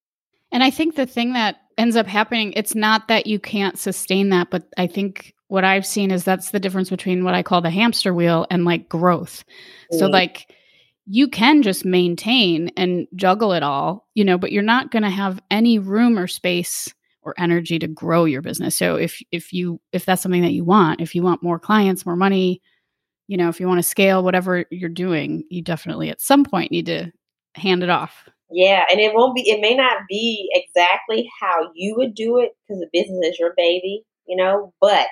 And 0.54 0.64
I 0.64 0.70
think 0.70 0.96
the 0.96 1.06
thing 1.06 1.34
that 1.34 1.58
ends 1.78 1.96
up 1.96 2.08
happening, 2.08 2.54
it's 2.54 2.76
not 2.76 3.10
that 3.10 3.28
you 3.28 3.40
can't 3.40 3.78
sustain 3.78 4.30
that, 4.30 4.50
but 4.52 4.64
I 4.78 4.88
think 4.88 5.34
what 5.48 5.64
I've 5.64 5.86
seen 5.86 6.12
is 6.12 6.24
that's 6.24 6.52
the 6.52 6.60
difference 6.60 6.90
between 6.90 7.24
what 7.24 7.34
I 7.34 7.44
call 7.44 7.62
the 7.62 7.70
hamster 7.70 8.14
wheel 8.14 8.48
and 8.50 8.64
like 8.64 8.88
growth. 8.88 9.44
Mm-hmm. 9.92 10.00
So, 10.00 10.08
like, 10.08 10.50
you 11.06 11.28
can 11.28 11.64
just 11.64 11.84
maintain 11.84 12.72
and 12.78 13.08
juggle 13.16 13.52
it 13.52 13.64
all, 13.64 14.08
you 14.14 14.24
know, 14.24 14.38
but 14.38 14.52
you're 14.52 14.64
not 14.64 14.92
going 14.92 15.04
to 15.04 15.10
have 15.10 15.42
any 15.52 15.80
room 15.80 16.18
or 16.18 16.28
space 16.28 16.94
or 17.24 17.34
energy 17.38 17.80
to 17.80 17.88
grow 17.88 18.26
your 18.26 18.42
business. 18.42 18.78
So 18.78 18.96
if 18.96 19.22
if 19.32 19.52
you 19.54 19.82
if 19.92 20.06
that's 20.06 20.22
something 20.22 20.42
that 20.44 20.54
you 20.54 20.64
want, 20.64 21.02
if 21.02 21.16
you 21.16 21.24
want 21.24 21.44
more 21.44 21.60
clients, 21.60 22.06
more 22.06 22.16
money, 22.16 22.62
you 23.28 23.38
know, 23.38 23.50
if 23.50 23.60
you 23.60 23.68
want 23.68 23.80
to 23.80 23.84
scale 23.84 24.24
whatever 24.24 24.66
you're 24.72 24.90
doing, 24.90 25.44
you 25.50 25.62
definitely 25.62 26.10
at 26.10 26.22
some 26.22 26.46
point 26.46 26.72
need 26.72 26.86
to 26.88 27.12
hand 27.56 27.84
it 27.84 27.90
off. 27.90 28.30
Yeah, 28.52 28.84
and 28.92 29.00
it 29.00 29.14
won't 29.14 29.36
be 29.36 29.42
it 29.50 29.62
may 29.62 29.76
not 29.76 30.04
be 30.08 30.50
exactly 30.54 31.30
how 31.42 31.72
you 31.74 31.96
would 31.98 32.14
do 32.14 32.38
it 32.40 32.52
because 32.68 32.82
the 32.82 32.90
business 32.94 33.30
is 33.30 33.40
your 33.40 33.54
baby, 33.58 34.04
you 34.28 34.36
know, 34.36 34.74
but 34.80 35.08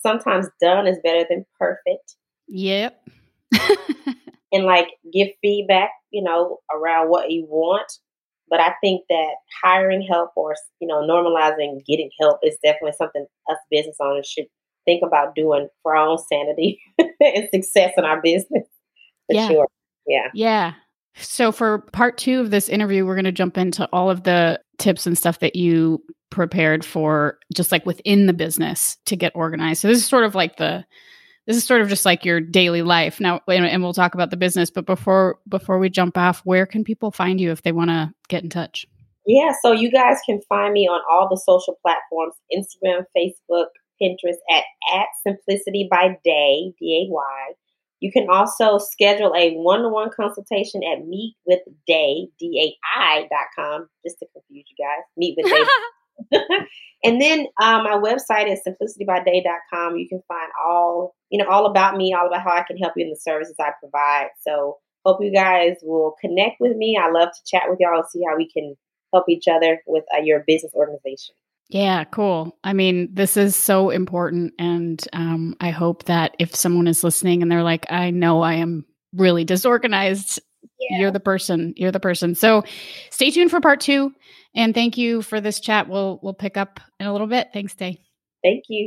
sometimes 0.00 0.46
done 0.60 0.86
is 0.86 0.98
better 1.02 1.24
than 1.28 1.44
perfect. 1.58 2.14
Yep. 2.48 3.08
and 4.52 4.64
like 4.64 4.88
give 5.12 5.28
feedback, 5.42 5.90
you 6.10 6.22
know, 6.22 6.58
around 6.72 7.08
what 7.08 7.30
you 7.30 7.46
want. 7.48 7.90
But 8.48 8.60
I 8.60 8.74
think 8.80 9.02
that 9.08 9.34
hiring 9.62 10.06
help 10.08 10.30
or 10.36 10.54
you 10.80 10.86
know 10.86 11.02
normalizing 11.02 11.84
getting 11.84 12.10
help 12.20 12.38
is 12.42 12.56
definitely 12.62 12.94
something 12.96 13.26
us 13.50 13.58
business 13.70 13.96
owners 14.00 14.28
should 14.28 14.46
think 14.84 15.02
about 15.04 15.34
doing 15.34 15.68
for 15.82 15.96
our 15.96 16.06
own 16.06 16.18
sanity 16.18 16.80
and 16.98 17.48
success 17.52 17.92
in 17.96 18.04
our 18.04 18.22
business. 18.22 18.66
For 19.26 19.34
yeah. 19.34 19.48
sure. 19.48 19.68
Yeah. 20.06 20.28
Yeah. 20.32 20.72
So 21.18 21.52
for 21.52 21.78
part 21.92 22.18
two 22.18 22.40
of 22.40 22.50
this 22.50 22.68
interview, 22.68 23.06
we're 23.06 23.14
going 23.14 23.24
to 23.24 23.32
jump 23.32 23.56
into 23.56 23.88
all 23.92 24.10
of 24.10 24.24
the 24.24 24.60
tips 24.78 25.06
and 25.06 25.16
stuff 25.16 25.38
that 25.40 25.56
you 25.56 26.02
prepared 26.30 26.84
for 26.84 27.38
just 27.54 27.72
like 27.72 27.86
within 27.86 28.26
the 28.26 28.32
business 28.32 28.98
to 29.06 29.16
get 29.16 29.32
organized. 29.34 29.80
So 29.80 29.88
this 29.88 29.98
is 29.98 30.06
sort 30.06 30.24
of 30.24 30.34
like 30.34 30.56
the 30.56 30.84
this 31.46 31.56
is 31.56 31.64
sort 31.64 31.80
of 31.80 31.88
just 31.88 32.04
like 32.04 32.24
your 32.24 32.40
daily 32.40 32.82
life 32.82 33.20
now 33.20 33.40
and 33.48 33.82
we'll 33.82 33.94
talk 33.94 34.14
about 34.14 34.30
the 34.30 34.36
business 34.36 34.70
but 34.70 34.84
before 34.84 35.38
before 35.48 35.78
we 35.78 35.88
jump 35.88 36.18
off 36.18 36.40
where 36.44 36.66
can 36.66 36.84
people 36.84 37.12
find 37.12 37.40
you 37.40 37.52
if 37.52 37.62
they 37.62 37.72
want 37.72 37.88
to 37.88 38.10
get 38.28 38.42
in 38.42 38.50
touch 38.50 38.84
Yeah, 39.26 39.52
so 39.62 39.72
you 39.72 39.90
guys 39.90 40.18
can 40.26 40.40
find 40.48 40.72
me 40.72 40.88
on 40.88 41.00
all 41.10 41.28
the 41.28 41.36
social 41.36 41.78
platforms 41.82 42.34
Instagram, 42.52 43.04
Facebook, 43.16 43.66
Pinterest 44.02 44.36
at, 44.50 44.64
at 44.94 45.06
Simplicity 45.22 45.88
by 45.90 46.18
Day, 46.24 46.72
D 46.78 47.08
A 47.08 47.12
Y. 47.12 47.52
You 48.06 48.12
can 48.12 48.28
also 48.30 48.78
schedule 48.78 49.34
a 49.36 49.54
one 49.54 49.82
to 49.82 49.88
one 49.88 50.10
consultation 50.14 50.82
at 50.84 51.00
meetwithday, 51.02 52.28
D 52.38 52.78
A 52.96 53.00
I.com, 53.00 53.88
just 54.06 54.20
to 54.20 54.26
confuse 54.32 54.64
you 54.70 54.84
guys. 54.84 55.02
Meet 55.16 55.34
with 55.36 55.50
Day. 55.50 55.64
and 57.02 57.20
then 57.20 57.46
uh, 57.60 57.82
my 57.82 58.00
website 58.00 58.48
is 58.48 58.60
simplicitybyday.com. 58.64 59.96
You 59.96 60.08
can 60.08 60.22
find 60.28 60.48
all, 60.64 61.16
you 61.30 61.42
know, 61.42 61.50
all 61.50 61.66
about 61.66 61.96
me, 61.96 62.14
all 62.14 62.28
about 62.28 62.44
how 62.44 62.52
I 62.52 62.62
can 62.62 62.76
help 62.78 62.92
you 62.96 63.06
in 63.06 63.10
the 63.10 63.16
services 63.16 63.56
I 63.58 63.70
provide. 63.80 64.28
So 64.46 64.78
hope 65.04 65.18
you 65.20 65.32
guys 65.32 65.78
will 65.82 66.14
connect 66.20 66.60
with 66.60 66.76
me. 66.76 66.96
I 66.96 67.10
love 67.10 67.30
to 67.30 67.44
chat 67.44 67.64
with 67.68 67.80
y'all 67.80 67.98
and 67.98 68.08
see 68.08 68.22
how 68.24 68.36
we 68.36 68.48
can 68.48 68.76
help 69.12 69.28
each 69.28 69.48
other 69.48 69.82
with 69.84 70.04
uh, 70.16 70.20
your 70.22 70.44
business 70.46 70.72
organization. 70.76 71.34
Yeah, 71.68 72.04
cool. 72.04 72.56
I 72.62 72.72
mean, 72.72 73.08
this 73.12 73.36
is 73.36 73.56
so 73.56 73.90
important. 73.90 74.54
And 74.58 75.02
um, 75.12 75.56
I 75.60 75.70
hope 75.70 76.04
that 76.04 76.36
if 76.38 76.54
someone 76.54 76.86
is 76.86 77.02
listening 77.02 77.42
and 77.42 77.50
they're 77.50 77.64
like, 77.64 77.90
I 77.90 78.10
know 78.10 78.42
I 78.42 78.54
am 78.54 78.84
really 79.12 79.44
disorganized, 79.44 80.38
yeah. 80.78 81.00
you're 81.00 81.10
the 81.10 81.20
person. 81.20 81.74
You're 81.76 81.92
the 81.92 82.00
person. 82.00 82.34
So 82.34 82.62
stay 83.10 83.30
tuned 83.30 83.50
for 83.50 83.60
part 83.60 83.80
two. 83.80 84.12
And 84.54 84.74
thank 84.74 84.96
you 84.96 85.22
for 85.22 85.40
this 85.40 85.60
chat. 85.60 85.88
We'll 85.88 86.18
we'll 86.22 86.34
pick 86.34 86.56
up 86.56 86.80
in 86.98 87.06
a 87.06 87.12
little 87.12 87.26
bit. 87.26 87.48
Thanks, 87.52 87.74
Day. 87.74 88.00
Thank 88.42 88.64
you. 88.68 88.86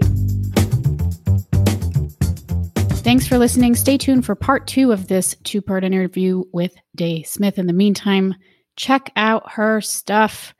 Thanks 3.01 3.27
for 3.27 3.37
listening. 3.37 3.75
Stay 3.75 3.97
tuned 3.97 4.25
for 4.25 4.35
part 4.35 4.67
two 4.67 4.91
of 4.91 5.07
this 5.07 5.35
two 5.43 5.61
part 5.61 5.83
interview 5.83 6.43
with 6.53 6.73
Day 6.95 7.23
Smith. 7.23 7.59
In 7.59 7.67
the 7.67 7.73
meantime, 7.73 8.35
check 8.77 9.11
out 9.15 9.51
her 9.51 9.81
stuff. 9.81 10.53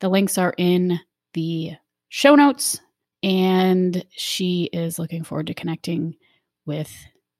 The 0.00 0.08
links 0.08 0.38
are 0.38 0.54
in 0.58 0.98
the 1.34 1.72
show 2.08 2.34
notes, 2.34 2.80
and 3.22 4.04
she 4.10 4.64
is 4.72 4.98
looking 4.98 5.24
forward 5.24 5.46
to 5.48 5.54
connecting 5.54 6.16
with 6.66 6.92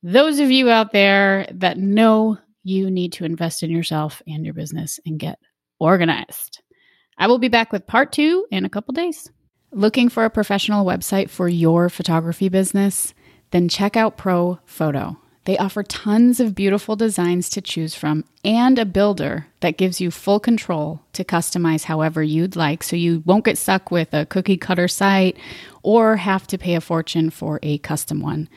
those 0.02 0.38
of 0.38 0.50
you 0.50 0.70
out 0.70 0.92
there 0.92 1.46
that 1.52 1.78
know 1.78 2.38
you 2.64 2.90
need 2.90 3.12
to 3.14 3.24
invest 3.24 3.62
in 3.62 3.70
yourself 3.70 4.22
and 4.26 4.44
your 4.44 4.54
business 4.54 5.00
and 5.06 5.18
get 5.18 5.38
organized. 5.78 6.62
I 7.18 7.26
will 7.26 7.38
be 7.38 7.48
back 7.48 7.72
with 7.72 7.86
part 7.86 8.12
two 8.12 8.46
in 8.50 8.64
a 8.64 8.70
couple 8.70 8.92
days. 8.92 9.30
Looking 9.72 10.08
for 10.08 10.24
a 10.24 10.30
professional 10.30 10.84
website 10.84 11.30
for 11.30 11.48
your 11.48 11.88
photography 11.88 12.48
business? 12.48 13.14
Then 13.50 13.68
check 13.68 13.96
out 13.96 14.18
ProPhoto. 14.18 15.16
They 15.44 15.58
offer 15.58 15.82
tons 15.82 16.38
of 16.38 16.54
beautiful 16.54 16.94
designs 16.94 17.48
to 17.50 17.60
choose 17.60 17.94
from 17.96 18.24
and 18.44 18.78
a 18.78 18.84
builder 18.84 19.48
that 19.60 19.76
gives 19.76 20.00
you 20.00 20.12
full 20.12 20.38
control 20.38 21.00
to 21.14 21.24
customize 21.24 21.84
however 21.84 22.22
you'd 22.22 22.54
like 22.54 22.84
so 22.84 22.94
you 22.94 23.22
won't 23.26 23.44
get 23.44 23.58
stuck 23.58 23.90
with 23.90 24.14
a 24.14 24.26
cookie 24.26 24.56
cutter 24.56 24.86
site 24.86 25.36
or 25.82 26.16
have 26.16 26.46
to 26.46 26.58
pay 26.58 26.74
a 26.74 26.80
fortune 26.80 27.30
for 27.30 27.58
a 27.62 27.78
custom 27.78 28.20
one. 28.20 28.48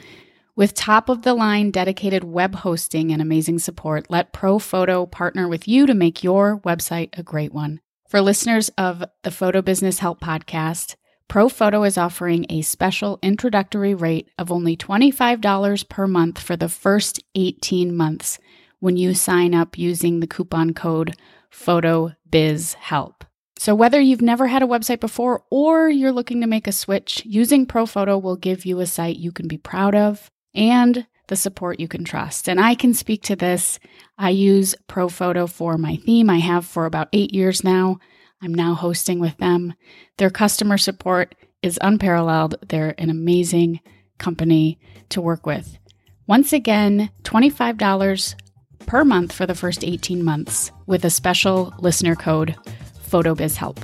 With 0.55 0.73
top 0.73 1.09
of 1.09 1.23
the 1.23 1.33
line 1.33 1.71
dedicated 1.71 2.23
web 2.23 2.55
hosting 2.55 3.11
and 3.11 3.21
amazing 3.21 3.59
support, 3.59 4.09
let 4.09 4.31
ProPhoto 4.31 5.09
partner 5.09 5.47
with 5.47 5.67
you 5.67 5.85
to 5.87 5.93
make 5.93 6.23
your 6.23 6.59
website 6.59 7.17
a 7.17 7.23
great 7.23 7.53
one. 7.53 7.81
For 8.07 8.21
listeners 8.21 8.69
of 8.77 9.03
the 9.23 9.31
Photo 9.31 9.61
Business 9.61 9.99
Help 9.99 10.21
podcast, 10.21 10.95
ProPhoto 11.29 11.85
is 11.85 11.97
offering 11.97 12.45
a 12.49 12.61
special 12.61 13.19
introductory 13.21 13.93
rate 13.93 14.29
of 14.37 14.51
only 14.51 14.77
$25 14.77 15.89
per 15.89 16.07
month 16.07 16.39
for 16.39 16.55
the 16.55 16.69
first 16.69 17.21
18 17.35 17.95
months 17.95 18.39
when 18.79 18.97
you 18.97 19.13
sign 19.13 19.53
up 19.53 19.77
using 19.77 20.19
the 20.19 20.27
coupon 20.27 20.73
code 20.73 21.15
PHOTOBIZHELP. 21.51 23.23
So, 23.57 23.73
whether 23.73 23.99
you've 23.99 24.21
never 24.21 24.47
had 24.47 24.61
a 24.61 24.67
website 24.67 24.99
before 24.99 25.43
or 25.49 25.89
you're 25.89 26.11
looking 26.11 26.41
to 26.41 26.47
make 26.47 26.67
a 26.67 26.71
switch, 26.71 27.23
using 27.25 27.65
ProPhoto 27.65 28.21
will 28.21 28.35
give 28.35 28.65
you 28.65 28.79
a 28.79 28.85
site 28.85 29.15
you 29.15 29.31
can 29.31 29.47
be 29.47 29.57
proud 29.57 29.95
of 29.95 30.29
and 30.53 31.07
the 31.27 31.35
support 31.35 31.79
you 31.79 31.87
can 31.87 32.03
trust. 32.03 32.47
And 32.47 32.59
I 32.59 32.75
can 32.75 32.93
speak 32.93 33.23
to 33.23 33.35
this. 33.35 33.79
I 34.17 34.29
use 34.29 34.75
ProPhoto 34.87 35.49
for 35.49 35.77
my 35.77 35.95
theme. 35.95 36.29
I 36.29 36.37
have 36.39 36.65
for 36.65 36.85
about 36.85 37.09
eight 37.13 37.33
years 37.33 37.63
now. 37.63 37.99
I'm 38.45 38.53
now 38.53 38.75
hosting 38.75 39.19
with 39.19 39.35
them. 39.37 39.73
Their 40.17 40.29
customer 40.29 40.77
support 40.77 41.33
is 41.63 41.79
unparalleled. 41.81 42.55
They're 42.69 42.93
an 42.99 43.09
amazing 43.09 43.79
company 44.19 44.79
to 45.09 45.19
work 45.19 45.47
with. 45.47 45.79
Once 46.27 46.53
again, 46.53 47.09
$25 47.23 48.35
per 48.85 49.03
month 49.03 49.33
for 49.33 49.47
the 49.47 49.55
first 49.55 49.83
18 49.83 50.23
months 50.23 50.71
with 50.85 51.03
a 51.05 51.09
special 51.09 51.73
listener 51.79 52.15
code 52.15 52.55
PHOTOBIZHELP. 53.09 53.79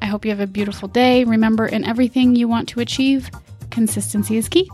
I 0.00 0.06
hope 0.06 0.24
you 0.24 0.30
have 0.30 0.40
a 0.40 0.46
beautiful 0.46 0.88
day. 0.88 1.24
Remember, 1.24 1.66
in 1.66 1.84
everything 1.84 2.34
you 2.34 2.48
want 2.48 2.70
to 2.70 2.80
achieve, 2.80 3.30
consistency 3.70 4.38
is 4.38 4.48
key. 4.48 4.70